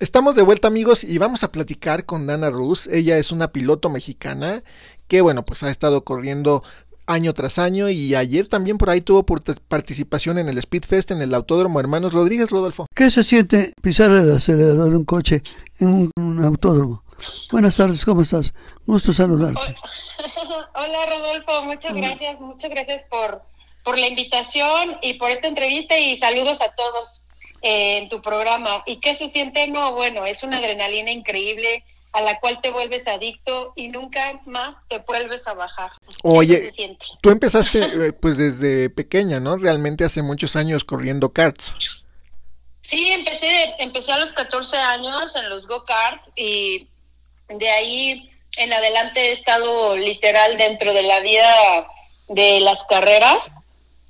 [0.00, 2.86] Estamos de vuelta amigos y vamos a platicar con Dana Ruz.
[2.86, 4.62] Ella es una piloto mexicana
[5.08, 6.64] que bueno pues ha estado corriendo
[7.04, 11.34] año tras año y ayer también por ahí tuvo participación en el Speedfest en el
[11.34, 12.86] Autódromo Hermanos Rodríguez Rodolfo.
[12.94, 15.42] ¿Qué se siente pisar el acelerador de un coche
[15.80, 17.04] en un, un autódromo?
[17.52, 18.54] Buenas tardes, ¿cómo estás?
[18.86, 19.76] Gusto saludarte.
[20.76, 23.42] Hola Rodolfo, muchas gracias, muchas gracias por,
[23.84, 27.22] por la invitación y por esta entrevista y saludos a todos
[27.62, 28.82] en tu programa.
[28.86, 29.68] ¿Y qué se siente?
[29.68, 34.74] No, bueno, es una adrenalina increíble a la cual te vuelves adicto y nunca más
[34.88, 35.90] te vuelves a bajar.
[36.22, 36.72] Oye,
[37.20, 39.56] tú empezaste pues desde pequeña, ¿no?
[39.56, 42.02] Realmente hace muchos años corriendo karts.
[42.82, 46.88] Sí, empecé, empecé a los 14 años en los go-karts y
[47.48, 51.86] de ahí en adelante he estado literal dentro de la vida
[52.28, 53.44] de las carreras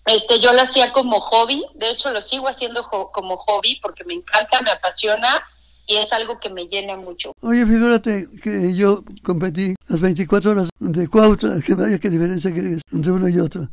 [0.07, 4.15] este, yo lo hacía como hobby, de hecho lo sigo haciendo como hobby porque me
[4.15, 5.43] encanta, me apasiona
[5.87, 7.33] y es algo que me llena mucho.
[7.43, 12.75] Oye, figúrate que yo competí las 24 horas de Cuautla, que vaya qué diferencia que
[12.75, 13.69] es entre uno y otro.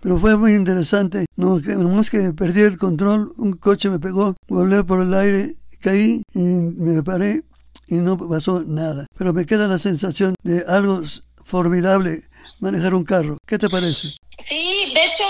[0.00, 4.84] Pero fue muy interesante, no, más que perdí el control, un coche me pegó, volé
[4.84, 7.42] por el aire, caí y me paré
[7.88, 9.06] y no pasó nada.
[9.16, 11.02] Pero me queda la sensación de algo
[11.42, 12.27] formidable
[12.60, 13.38] manejar un carro.
[13.46, 14.16] ¿Qué te parece?
[14.38, 15.24] Sí, de hecho,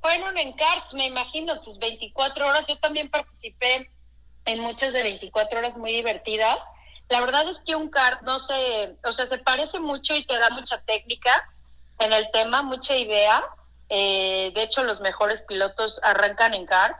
[0.00, 2.64] fueron en karts, me imagino, tus 24 horas.
[2.68, 3.90] Yo también participé
[4.44, 6.58] en muchas de 24 horas muy divertidas.
[7.08, 10.38] La verdad es que un kart no se, o sea, se parece mucho y te
[10.38, 11.50] da mucha técnica
[11.98, 13.44] en el tema, mucha idea.
[13.88, 16.96] Eh, de hecho, los mejores pilotos arrancan en kart.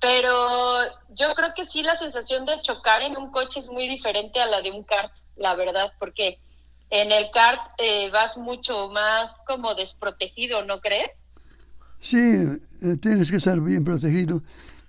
[0.00, 0.78] Pero
[1.10, 4.46] yo creo que sí la sensación de chocar en un coche es muy diferente a
[4.46, 6.40] la de un kart, la verdad, porque
[6.90, 11.10] en el kart eh, vas mucho más como desprotegido, ¿no crees?
[12.00, 14.42] Sí, eh, tienes que estar bien protegido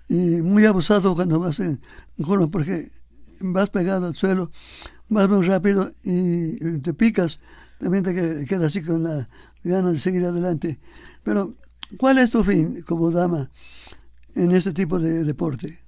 [0.08, 1.80] y muy abusado cuando vas en
[2.24, 2.88] curva porque
[3.40, 4.50] vas pegado al suelo,
[5.08, 7.38] vas muy rápido y te picas,
[7.78, 8.14] también te
[8.46, 9.28] quedas así con la
[9.64, 10.78] ganas de seguir adelante.
[11.24, 11.54] Pero,
[11.98, 13.50] ¿cuál es tu fin como dama
[14.34, 15.78] en este tipo de deporte?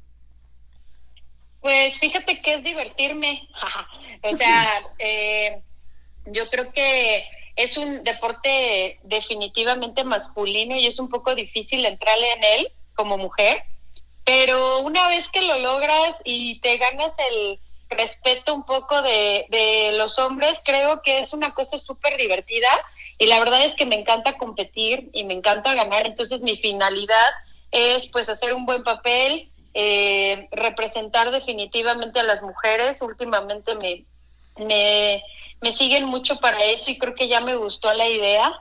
[1.60, 3.48] Pues fíjate que es divertirme.
[4.22, 4.66] o sea,
[4.98, 5.62] eh,
[6.26, 7.24] yo creo que
[7.56, 13.62] es un deporte definitivamente masculino y es un poco difícil entrarle en él como mujer,
[14.24, 17.58] pero una vez que lo logras y te ganas el
[17.90, 22.68] respeto un poco de, los hombres, creo que es una cosa súper divertida
[23.18, 27.30] y la verdad es que me encanta competir y me encanta ganar, entonces mi finalidad
[27.70, 34.04] es pues hacer un buen papel, eh, representar definitivamente a las mujeres, últimamente me,
[34.58, 35.22] me
[35.64, 38.52] me siguen mucho para eso y creo que ya me gustó la idea.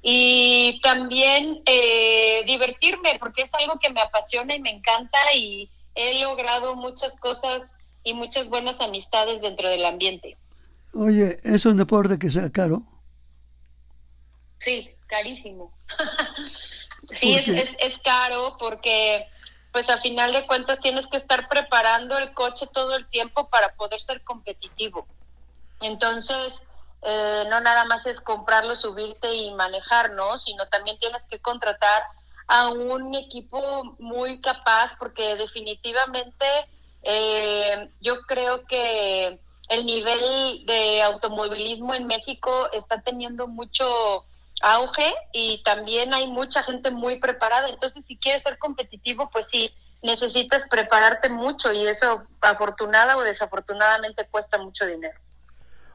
[0.00, 6.22] Y también eh, divertirme, porque es algo que me apasiona y me encanta y he
[6.22, 7.62] logrado muchas cosas
[8.04, 10.38] y muchas buenas amistades dentro del ambiente.
[10.94, 12.82] Oye, ¿es un deporte que sea caro?
[14.58, 15.76] Sí, carísimo.
[17.20, 19.26] sí, es, es, es caro porque
[19.72, 23.74] pues a final de cuentas tienes que estar preparando el coche todo el tiempo para
[23.74, 25.06] poder ser competitivo.
[25.80, 26.62] Entonces,
[27.02, 30.38] eh, no nada más es comprarlo, subirte y manejar, ¿no?
[30.38, 32.02] Sino también tienes que contratar
[32.48, 36.46] a un equipo muy capaz porque definitivamente
[37.02, 44.24] eh, yo creo que el nivel de automovilismo en México está teniendo mucho
[44.62, 47.68] auge y también hay mucha gente muy preparada.
[47.68, 54.26] Entonces, si quieres ser competitivo, pues sí, necesitas prepararte mucho y eso afortunada o desafortunadamente
[54.28, 55.18] cuesta mucho dinero.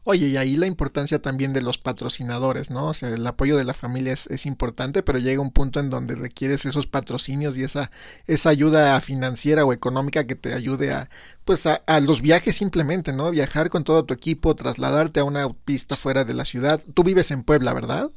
[0.04, 2.88] Oye, y ahí la importancia también de los patrocinadores, ¿no?
[2.88, 6.16] O sea, el apoyo de la familia es, importante, pero llega un punto en donde
[6.16, 7.92] requieres esos patrocinios y esa,
[8.26, 11.10] esa ayuda financiera o económica que te ayude a,
[11.46, 13.30] pues, a, a, los viajes simplemente, ¿no?
[13.30, 16.82] Viajar con todo tu equipo, trasladarte a una pista fuera de la ciudad.
[16.96, 18.10] Tú vives en Puebla, ¿verdad?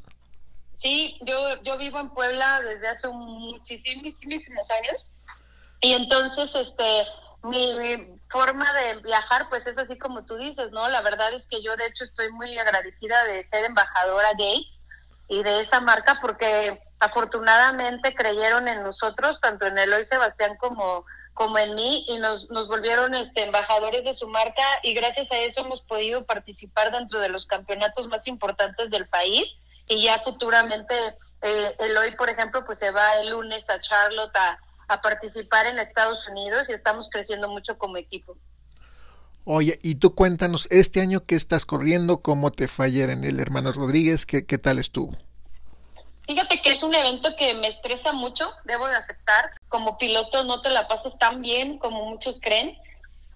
[0.79, 5.05] Sí, yo, yo vivo en Puebla desde hace muchísimos años
[5.81, 6.83] y entonces, este,
[7.43, 10.89] mi, forma de viajar, pues es así como tú dices, ¿no?
[10.89, 14.83] La verdad es que yo de hecho estoy muy agradecida de ser embajadora Gates
[15.29, 21.57] y de esa marca porque afortunadamente creyeron en nosotros, tanto en Eloy Sebastián como como
[21.57, 25.61] en mí y nos, nos volvieron este, embajadores de su marca y gracias a eso
[25.61, 30.93] hemos podido participar dentro de los campeonatos más importantes del país y ya futuramente
[31.41, 35.79] eh, Eloy, por ejemplo, pues se va el lunes a Charlotte a, a participar en
[35.79, 38.37] Estados Unidos y estamos creciendo mucho como equipo.
[39.43, 43.39] Oye, y tú cuéntanos, este año que estás corriendo, ¿cómo te fue ayer en el
[43.39, 44.25] Hermano Rodríguez?
[44.25, 45.15] ¿Qué, qué tal estuvo?
[46.25, 49.51] Fíjate que es un evento que me estresa mucho, debo de aceptar.
[49.69, 52.75] Como piloto no te la pasas tan bien como muchos creen.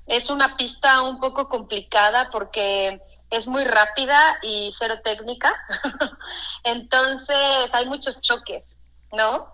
[0.07, 5.53] Es una pista un poco complicada porque es muy rápida y cero técnica.
[6.63, 7.37] Entonces
[7.71, 8.77] hay muchos choques,
[9.11, 9.53] ¿no?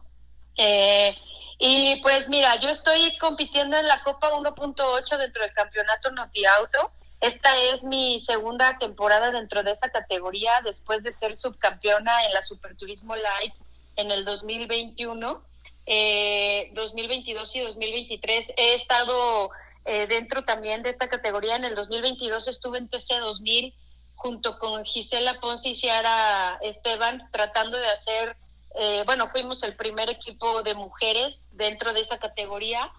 [0.58, 1.14] Eh,
[1.58, 6.92] y pues mira, yo estoy compitiendo en la Copa 1.8 dentro del campeonato Noti Auto.
[7.22, 12.42] Esta es mi segunda temporada dentro de esa categoría después de ser subcampeona en la
[12.42, 13.56] Superturismo Live
[13.96, 15.42] en el 2021,
[15.86, 18.54] eh, 2022 y 2023.
[18.58, 19.50] He estado
[19.86, 21.56] eh, dentro también de esta categoría.
[21.56, 23.74] En el 2022 estuve en TC 2000
[24.16, 28.36] junto con Gisela Ponce y Ciara Esteban tratando de hacer
[28.78, 32.92] eh, bueno, fuimos el primer equipo de mujeres dentro de esa categoría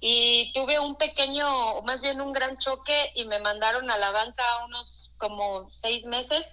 [0.00, 4.42] y tuve un pequeño, más bien un gran choque y me mandaron a la banca
[4.66, 6.44] unos como seis meses.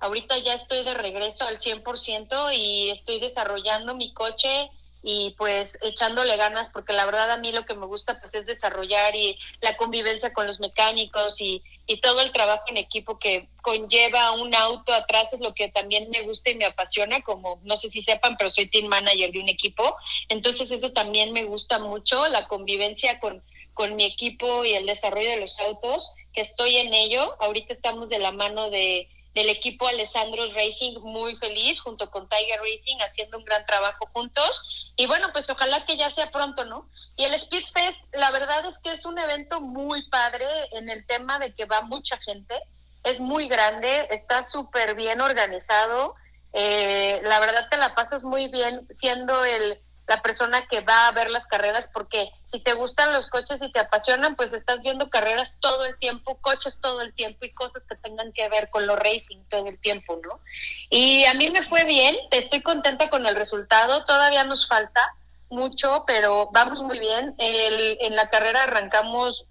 [0.00, 4.70] Ahorita ya estoy de regreso al 100% y estoy desarrollando mi coche
[5.02, 8.46] y pues echándole ganas porque la verdad a mí lo que me gusta pues es
[8.46, 13.48] desarrollar y la convivencia con los mecánicos y, y todo el trabajo en equipo que
[13.62, 17.76] conlleva un auto atrás es lo que también me gusta y me apasiona como no
[17.76, 19.96] sé si sepan pero soy team manager de un equipo.
[20.28, 23.42] Entonces eso también me gusta mucho la convivencia con
[23.80, 27.36] con mi equipo y el desarrollo de los autos que estoy en ello.
[27.40, 32.60] Ahorita estamos de la mano de del equipo Alessandro Racing muy feliz junto con Tiger
[32.60, 34.62] Racing haciendo un gran trabajo juntos.
[34.96, 38.66] Y bueno pues ojalá que ya sea pronto no y el Speed Fest la verdad
[38.66, 42.60] es que es un evento muy padre en el tema de que va mucha gente.
[43.04, 46.14] Es muy grande está súper bien organizado.
[46.52, 51.12] Eh, la verdad te la pasas muy bien siendo el la persona que va a
[51.12, 55.08] ver las carreras, porque si te gustan los coches y te apasionan, pues estás viendo
[55.08, 58.88] carreras todo el tiempo, coches todo el tiempo y cosas que tengan que ver con
[58.88, 60.40] lo racing todo el tiempo, ¿no?
[60.88, 65.00] Y a mí me fue bien, estoy contenta con el resultado, todavía nos falta
[65.48, 67.36] mucho, pero vamos muy bien.
[67.38, 69.46] El, en la carrera arrancamos,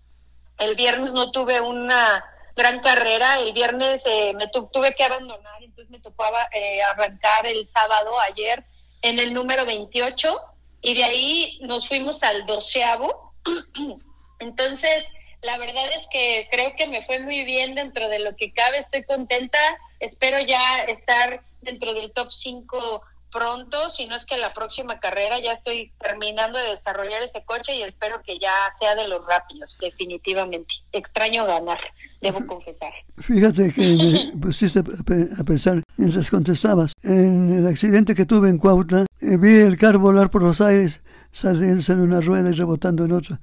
[0.57, 2.25] el viernes no tuve una
[2.57, 7.69] gran carrera, el viernes eh, me tuve que abandonar, entonces me tocó eh, arrancar el
[7.71, 8.65] sábado, ayer,
[9.01, 10.41] en el número 28
[10.81, 13.33] y de ahí nos fuimos al doceavo.
[14.39, 15.05] Entonces,
[15.41, 18.79] la verdad es que creo que me fue muy bien dentro de lo que cabe,
[18.79, 19.59] estoy contenta,
[19.99, 25.37] espero ya estar dentro del top 5 pronto, si no es que la próxima carrera
[25.43, 29.77] ya estoy terminando de desarrollar ese coche y espero que ya sea de los rápidos,
[29.79, 30.73] definitivamente.
[30.91, 31.79] Extraño ganar,
[32.21, 32.91] debo confesar.
[33.17, 36.93] Fíjate que me pusiste a pensar mientras contestabas.
[37.03, 41.01] En el accidente que tuve en Cuautla, eh, vi el carro volar por los aires,
[41.31, 43.39] saliéndose en una rueda y rebotando en otra.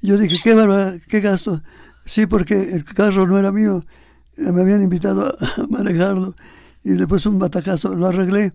[0.00, 1.60] yo dije, qué bárbaro, qué gasto.
[2.04, 3.84] Sí, porque el carro no era mío,
[4.36, 6.34] me habían invitado a manejarlo
[6.84, 8.52] y después un batacazo, lo arreglé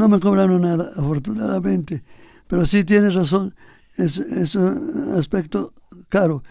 [0.00, 2.02] no me cobraron nada, afortunadamente.
[2.48, 3.54] Pero sí tienes razón,
[3.98, 5.72] es, es un aspecto
[6.08, 6.42] caro.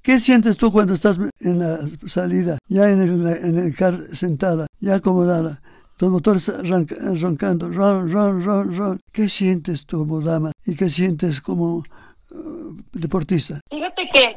[0.00, 4.66] ¿Qué sientes tú cuando estás en la salida, ya en el, en el car sentada,
[4.78, 5.60] ya acomodada?
[5.98, 6.50] Los motores
[7.20, 9.00] roncando, ron, ron, ron, ron.
[9.12, 13.60] ¿Qué sientes tú como dama y qué sientes como uh, deportista?
[13.70, 14.36] Fíjate que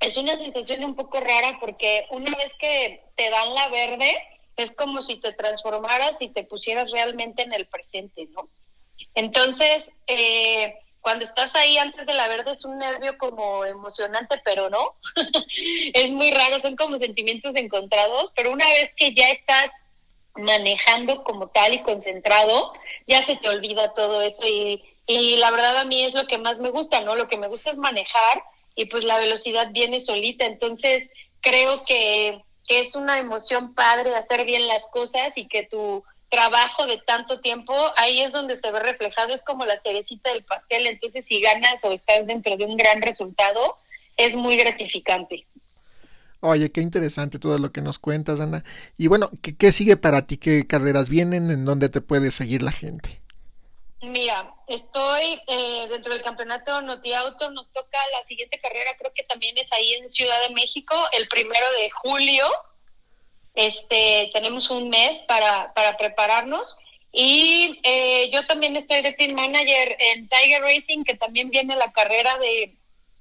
[0.00, 4.12] es una sensación un poco rara porque una vez que te dan la verde,
[4.56, 8.48] es como si te transformaras y te pusieras realmente en el presente, ¿no?
[9.14, 14.70] Entonces, eh, cuando estás ahí antes de la verde es un nervio como emocionante, pero
[14.70, 14.94] no.
[15.94, 19.70] es muy raro, son como sentimientos encontrados, pero una vez que ya estás
[20.34, 22.72] manejando como tal y concentrado,
[23.06, 26.38] ya se te olvida todo eso y, y la verdad a mí es lo que
[26.38, 27.16] más me gusta, ¿no?
[27.16, 28.42] Lo que me gusta es manejar
[28.74, 34.44] y pues la velocidad viene solita, entonces creo que, que es una emoción padre hacer
[34.44, 38.80] bien las cosas y que tu trabajo de tanto tiempo, ahí es donde se ve
[38.80, 42.76] reflejado, es como la cerecita del pastel, entonces si ganas o estás dentro de un
[42.76, 43.76] gran resultado,
[44.16, 45.46] es muy gratificante.
[46.40, 48.64] Oye, qué interesante todo lo que nos cuentas, Ana.
[48.98, 50.38] Y bueno, ¿qué, qué sigue para ti?
[50.38, 51.50] ¿Qué carreras vienen?
[51.52, 53.21] ¿En dónde te puede seguir la gente?
[54.02, 59.22] Mira, estoy eh, dentro del campeonato Noti Auto, nos toca la siguiente carrera, creo que
[59.22, 62.50] también es ahí en Ciudad de México, el primero de julio,
[63.54, 66.76] este, tenemos un mes para, para prepararnos.
[67.12, 71.92] Y eh, yo también estoy de team manager en Tiger Racing, que también viene la
[71.92, 72.74] carrera de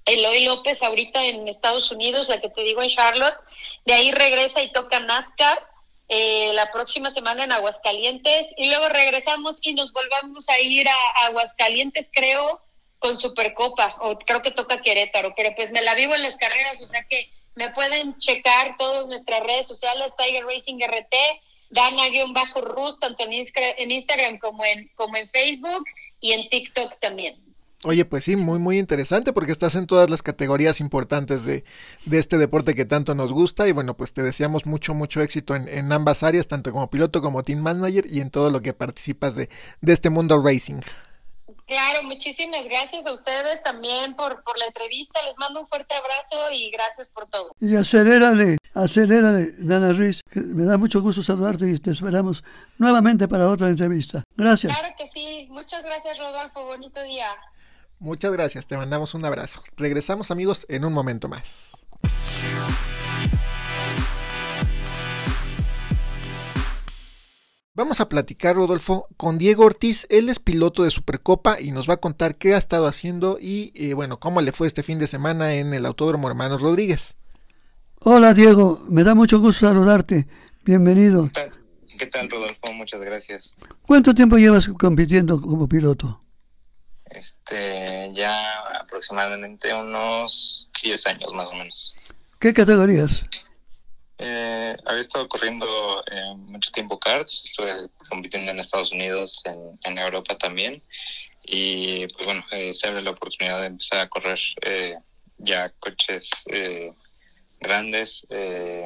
[0.05, 3.37] Eloy López ahorita en Estados Unidos, la que te digo en Charlotte.
[3.85, 5.70] De ahí regresa y toca NASCAR
[6.13, 8.47] eh, la próxima semana en Aguascalientes.
[8.57, 12.59] Y luego regresamos y nos volvamos a ir a Aguascalientes, creo,
[12.99, 13.95] con Supercopa.
[14.01, 15.33] O creo que toca Querétaro.
[15.37, 19.07] Pero pues me la vivo en las carreras, o sea que me pueden checar todas
[19.07, 21.15] nuestras redes sociales, Tiger Racing RT,
[21.69, 25.85] Dana-Rus, tanto en, en Instagram como en, como en Facebook
[26.19, 27.50] y en TikTok también.
[27.83, 31.63] Oye, pues sí, muy, muy interesante porque estás en todas las categorías importantes de,
[32.05, 35.55] de, este deporte que tanto nos gusta y bueno, pues te deseamos mucho, mucho éxito
[35.55, 38.73] en, en, ambas áreas, tanto como piloto como team manager y en todo lo que
[38.73, 39.49] participas de,
[39.81, 40.81] de este mundo racing.
[41.71, 45.21] Claro, muchísimas gracias a ustedes también por, por la entrevista.
[45.23, 47.55] Les mando un fuerte abrazo y gracias por todo.
[47.61, 50.19] Y acelérale, acelérale, Dana Ruiz.
[50.35, 52.43] Me da mucho gusto saludarte y te esperamos
[52.77, 54.21] nuevamente para otra entrevista.
[54.35, 54.77] Gracias.
[54.77, 55.47] Claro que sí.
[55.49, 56.65] Muchas gracias, Rodolfo.
[56.65, 57.27] Bonito día.
[58.01, 58.65] Muchas gracias.
[58.65, 59.61] Te mandamos un abrazo.
[59.77, 61.77] Regresamos, amigos, en un momento más.
[67.75, 70.07] Vamos a platicar, Rodolfo, con Diego Ortiz.
[70.09, 73.71] Él es piloto de Supercopa y nos va a contar qué ha estado haciendo y,
[73.75, 77.17] eh, bueno, cómo le fue este fin de semana en el Autódromo Hermanos Rodríguez.
[77.99, 78.83] Hola, Diego.
[78.89, 80.27] Me da mucho gusto saludarte.
[80.65, 81.25] Bienvenido.
[81.25, 81.51] ¿Qué tal,
[81.99, 82.73] ¿Qué tal Rodolfo?
[82.73, 83.55] Muchas gracias.
[83.83, 86.20] ¿Cuánto tiempo llevas compitiendo como piloto?
[87.21, 88.33] Este, ya
[88.79, 91.95] aproximadamente unos 10 años más o menos.
[92.39, 93.23] ¿Qué categorías?
[94.17, 99.99] Eh, había estado corriendo eh, mucho tiempo karts, estuve compitiendo en Estados Unidos, en, en
[99.99, 100.81] Europa también,
[101.43, 104.95] y pues bueno, eh, se abre la oportunidad de empezar a correr eh,
[105.37, 106.91] ya coches eh,
[107.59, 108.25] grandes.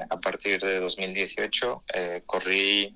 [0.09, 1.83] a partir de 2018
[2.25, 2.93] corrí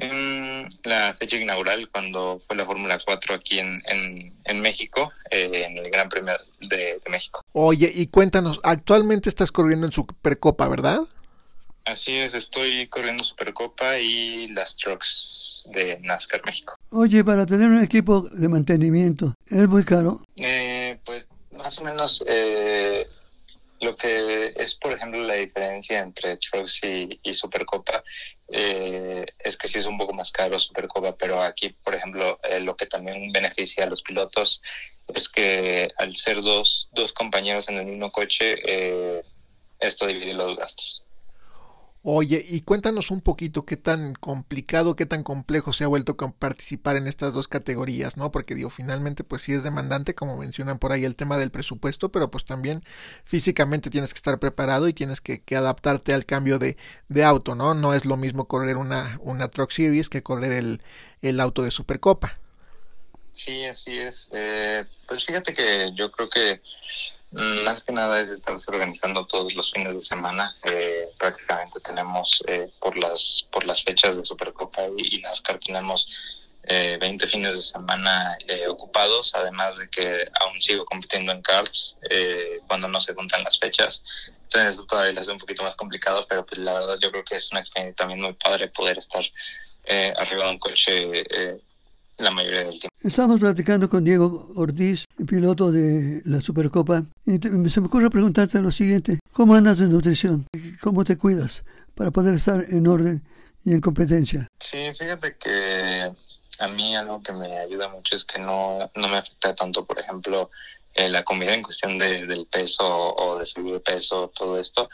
[0.00, 5.78] en la fecha inaugural cuando fue la Fórmula 4 aquí en, en, en México, en
[5.78, 7.42] el Gran Premio de, de México.
[7.52, 11.00] Oye, y cuéntanos, actualmente estás corriendo en Supercopa, ¿verdad?
[11.84, 16.74] Así es, estoy corriendo Supercopa y las trucks de NASCAR México.
[16.90, 20.20] Oye, para tener un equipo de mantenimiento, ¿es muy caro?
[20.36, 23.06] Eh, pues más o menos eh,
[23.80, 28.02] lo que es, por ejemplo, la diferencia entre trucks y, y Supercopa
[28.52, 32.60] eh, es que sí es un poco más caro Supercopa, pero aquí, por ejemplo, eh,
[32.60, 34.62] lo que también beneficia a los pilotos
[35.14, 39.22] es que al ser dos, dos compañeros en el mismo coche, eh,
[39.78, 41.04] esto divide los gastos.
[42.02, 46.32] Oye, y cuéntanos un poquito qué tan complicado, qué tan complejo se ha vuelto con
[46.32, 48.30] participar en estas dos categorías, ¿no?
[48.30, 52.10] Porque digo, finalmente pues sí es demandante, como mencionan por ahí el tema del presupuesto,
[52.10, 52.82] pero pues también
[53.24, 56.78] físicamente tienes que estar preparado y tienes que, adaptarte al cambio de,
[57.08, 57.74] de, auto, ¿no?
[57.74, 60.82] No es lo mismo correr una, una Truck Series que correr el,
[61.20, 62.34] el auto de Supercopa.
[63.30, 64.30] Sí, así es.
[64.32, 66.62] Eh, pues fíjate que yo creo que
[67.32, 70.56] más que nada es estarse organizando todos los fines de semana.
[70.64, 76.08] Eh, prácticamente tenemos eh, por las por las fechas de Supercopa y, y NASCAR tenemos
[76.64, 81.98] eh, 20 fines de semana eh, ocupados, además de que aún sigo compitiendo en karts
[82.08, 84.02] eh, cuando no se juntan las fechas.
[84.44, 87.36] Entonces esto todavía hace un poquito más complicado, pero pues la verdad yo creo que
[87.36, 89.24] es una experiencia también muy padre poder estar
[89.84, 91.60] eh, arriba de un coche
[92.20, 92.88] la mayoría del tiempo.
[93.02, 98.60] Estamos platicando con Diego Ortiz, piloto de la Supercopa, y te, se me ocurre preguntarte
[98.60, 100.46] lo siguiente, ¿cómo andas de nutrición?
[100.80, 101.64] ¿Cómo te cuidas
[101.94, 103.22] para poder estar en orden
[103.64, 104.46] y en competencia?
[104.58, 106.12] Sí, fíjate que
[106.58, 109.98] a mí algo que me ayuda mucho es que no, no me afecta tanto, por
[109.98, 110.50] ejemplo,
[110.94, 114.88] eh, la comida en cuestión de, del peso o de subir de peso, todo esto.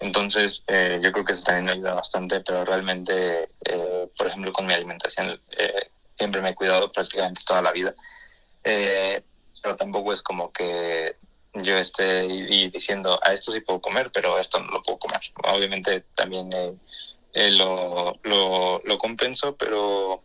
[0.00, 4.52] Entonces, eh, yo creo que eso también me ayuda bastante, pero realmente, eh, por ejemplo,
[4.52, 5.40] con mi alimentación,
[6.22, 7.94] siempre me he cuidado prácticamente toda la vida.
[8.62, 9.22] Eh,
[9.60, 11.14] pero tampoco es como que
[11.54, 14.98] yo esté y, diciendo, a esto sí puedo comer, pero a esto no lo puedo
[14.98, 15.20] comer.
[15.52, 20.22] Obviamente también eh, lo, lo, lo compenso, pero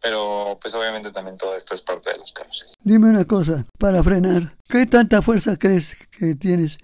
[0.00, 2.74] pero pues obviamente también todo esto es parte de las carreras.
[2.80, 6.78] Dime una cosa, para frenar, ¿qué tanta fuerza crees que tienes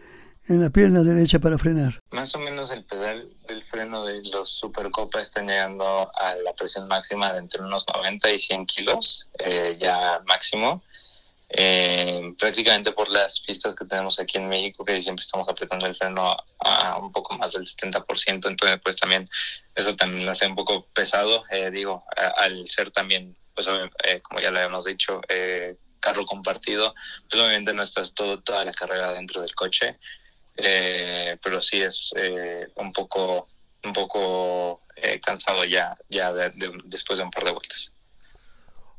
[0.48, 1.98] en la pierna derecha para frenar?
[2.10, 6.88] Más o menos el pedal del freno de los Supercopa están llegando a la presión
[6.88, 10.82] máxima de entre unos 90 y 100 kilos, eh, ya máximo.
[11.54, 15.94] Eh, prácticamente por las pistas que tenemos aquí en México, que siempre estamos apretando el
[15.94, 19.28] freno a un poco más del 70%, entonces pues también
[19.74, 22.04] eso también hace un poco pesado, eh, digo,
[22.36, 26.94] al ser también, pues eh, como ya lo habíamos dicho, eh, carro compartido,
[27.28, 29.98] pues obviamente no estás todo, toda la carrera dentro del coche,
[30.56, 33.46] eh, pero sí es eh, un poco,
[33.84, 37.92] un poco eh, cansado ya, ya de, de, después de un par de vueltas.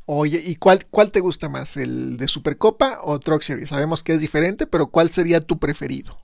[0.05, 1.77] Oye, ¿y cuál, cuál te gusta más?
[1.77, 3.69] ¿El de Supercopa o Truck Series?
[3.69, 6.17] Sabemos que es diferente, pero ¿cuál sería tu preferido?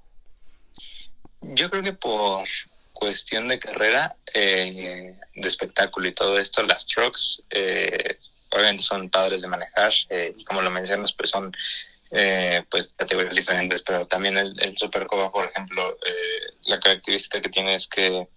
[1.42, 2.46] Yo creo que por
[2.92, 8.18] cuestión de carrera, eh, de espectáculo y todo esto, las trucks eh,
[8.52, 11.56] obviamente son padres de manejar eh, y como lo mencionas, pues son
[12.12, 14.76] eh, pues categorías diferentes, pero también el, el
[15.32, 18.28] por ejemplo, eh, la característica que tiene es que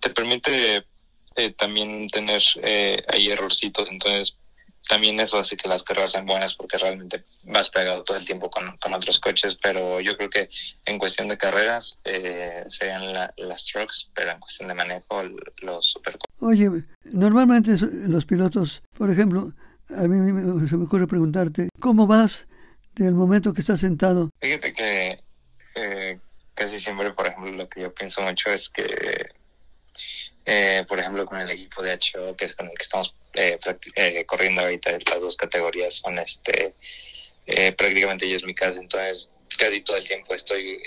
[0.00, 0.84] te permite
[1.36, 4.36] eh, también tener eh, ahí errorcitos, entonces
[4.88, 8.50] también eso hace que las carreras sean buenas porque realmente vas pegado todo el tiempo
[8.50, 10.48] con, con otros coches, pero yo creo que
[10.86, 15.22] en cuestión de carreras eh, serían la, las trucks, pero en cuestión de manejo
[15.62, 16.16] los super.
[16.40, 16.70] Oye,
[17.04, 17.72] normalmente
[18.08, 19.52] los pilotos, por ejemplo,
[19.90, 22.46] a mí me, se me ocurre preguntarte, ¿cómo vas
[22.94, 24.30] del momento que estás sentado?
[24.40, 25.22] Fíjate que
[25.74, 26.18] eh,
[26.54, 29.28] casi siempre, por ejemplo, lo que yo pienso mucho es que
[30.50, 33.58] eh, por ejemplo, con el equipo de HO, que es con el que estamos eh,
[33.96, 36.74] eh, corriendo ahorita, las dos categorías son este
[37.46, 40.82] eh, prácticamente yo es mi casa, entonces casi todo el tiempo estoy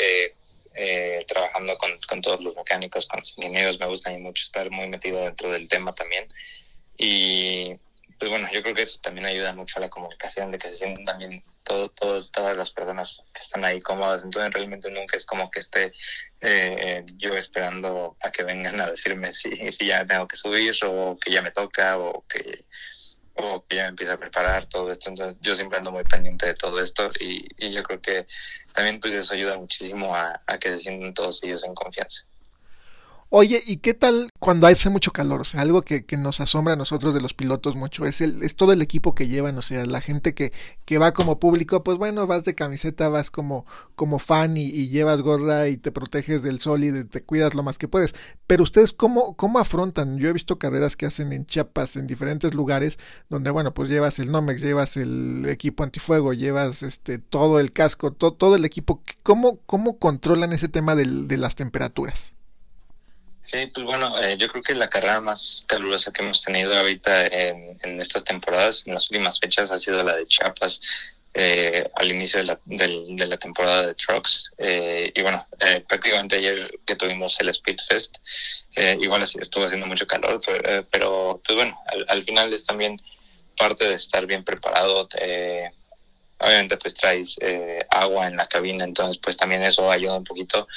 [0.74, 4.88] eh, trabajando con, con, todos los mecánicos, con los ingenieros, me gusta mucho estar muy
[4.88, 6.28] metido dentro del tema también.
[6.98, 7.76] Y
[8.22, 10.76] pues bueno, yo creo que eso también ayuda mucho a la comunicación, de que se
[10.76, 14.24] sienten también todo, todo, todas las personas que están ahí cómodas.
[14.24, 15.92] Entonces realmente nunca es como que esté
[16.40, 21.18] eh, yo esperando a que vengan a decirme si, si ya tengo que subir o
[21.20, 22.64] que ya me toca o que
[23.34, 25.10] o que ya me empieza a preparar todo esto.
[25.10, 28.28] Entonces yo siempre ando muy pendiente de todo esto y, yo creo que
[28.72, 32.24] también pues eso ayuda muchísimo a que se sientan todos ellos en confianza.
[33.34, 35.40] Oye, ¿y qué tal cuando hace mucho calor?
[35.40, 38.44] O sea, algo que, que nos asombra a nosotros de los pilotos mucho es, el,
[38.44, 40.52] es todo el equipo que llevan, o sea, la gente que,
[40.84, 43.66] que va como público, pues bueno, vas de camiseta, vas como,
[43.96, 47.64] como fan y, llevas gorra y te proteges del sol y de, te cuidas lo
[47.64, 48.14] más que puedes.
[48.48, 50.18] Pero ustedes, ¿cómo, ¿cómo afrontan?
[50.18, 54.20] Yo he visto carreras que hacen en Chiapas, en diferentes lugares, donde, bueno, pues llevas
[54.20, 59.02] el Nomex, llevas el equipo antifuego, llevas este todo el casco, to, todo el equipo.
[59.24, 62.36] ¿Cómo, cómo controlan ese tema de las temperaturas?
[63.52, 67.26] Sí, pues bueno, eh, yo creo que la carrera más calurosa que hemos tenido ahorita
[67.26, 70.80] en, estas temporadas, en las últimas fechas, ha sido la de Chiapas,
[71.34, 74.54] eh, al inicio de la, del, de la temporada de Trucks.
[74.58, 78.16] Eh, y bueno, eh, prácticamente ayer que tuvimos el Speed Fest,
[78.78, 82.64] eh, igual estuvo haciendo mucho calor, pero, eh, pero pues bueno, al, al, final es
[82.64, 83.02] también
[83.58, 85.10] parte de estar bien preparado.
[86.40, 87.38] obviamente pues traes
[87.90, 90.70] agua en la cabina, entonces pues también eso ayuda un poquito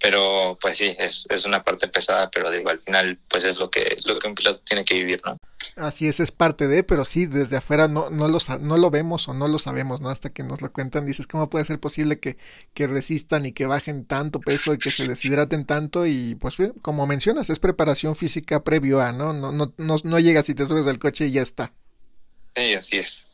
[0.00, 3.70] pero pues sí, es, es una parte pesada, pero digo, al final pues es lo
[3.70, 5.36] que, es lo que un piloto tiene que vivir, ¿no?
[5.76, 9.28] Así es, es parte de, pero sí, desde afuera no, no, lo, no lo vemos
[9.28, 10.08] o no lo sabemos, ¿no?
[10.08, 12.38] Hasta que nos lo cuentan, dices, ¿cómo puede ser posible que,
[12.72, 16.06] que resistan y que bajen tanto peso y que se deshidraten tanto?
[16.06, 19.34] Y pues como mencionas, es preparación física previo a, ¿no?
[19.34, 21.72] No, no, no, no llegas y te subes al coche y ya está.
[22.56, 23.29] Sí, así es.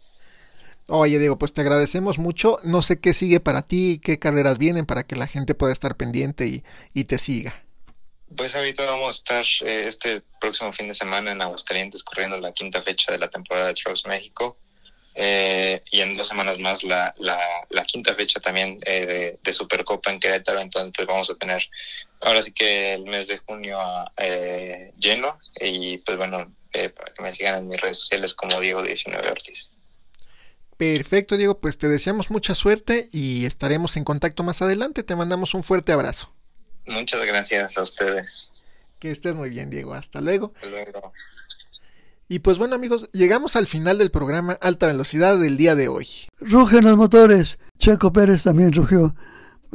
[0.89, 2.59] Oye, Diego, pues te agradecemos mucho.
[2.63, 5.97] No sé qué sigue para ti, qué carreras vienen para que la gente pueda estar
[5.97, 6.65] pendiente y,
[6.95, 7.67] y te siga.
[8.35, 12.53] Pues ahorita vamos a estar eh, este próximo fin de semana en Aguascalientes corriendo la
[12.53, 14.59] quinta fecha de la temporada de Trucks México.
[15.19, 20.11] Eh, y en dos semanas más la, la, la quinta fecha también eh, de, Supercopa
[20.11, 20.61] en Querétaro.
[20.61, 21.69] Entonces pues vamos a tener
[22.21, 23.79] ahora sí que el mes de junio
[24.17, 25.39] eh, lleno.
[25.61, 29.73] Y pues bueno, para que me sigan en mis redes sociales como Diego19 Ortiz.
[30.77, 35.03] Perfecto, Diego, pues te deseamos mucha suerte y estaremos en contacto más adelante.
[35.03, 36.33] Te mandamos un fuerte abrazo.
[36.87, 38.51] Muchas gracias a ustedes.
[38.99, 39.95] Que estés muy bien, Diego.
[39.95, 40.53] Hasta luego.
[40.57, 41.13] Hasta luego.
[42.29, 46.09] Y pues bueno amigos, llegamos al final del programa Alta Velocidad del día de hoy.
[46.41, 47.59] Rugen los motores.
[47.79, 49.15] Checo Pérez también rugió.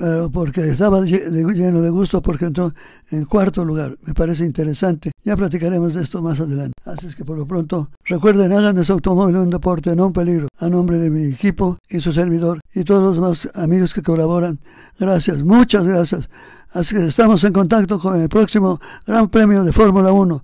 [0.02, 2.74] Pero porque estaba lleno de gusto porque entró
[3.12, 3.96] en cuarto lugar.
[4.08, 5.12] Me parece interesante.
[5.24, 6.74] Ya platicaremos de esto más adelante.
[6.86, 10.14] Así es que por lo pronto, recuerden, hagan de su automóvil un deporte, no un
[10.14, 10.48] peligro.
[10.58, 14.58] A nombre de mi equipo y su servidor y todos los demás amigos que colaboran.
[14.98, 16.30] Gracias, muchas gracias.
[16.72, 20.44] Así que estamos en contacto con el próximo Gran Premio de Fórmula 1.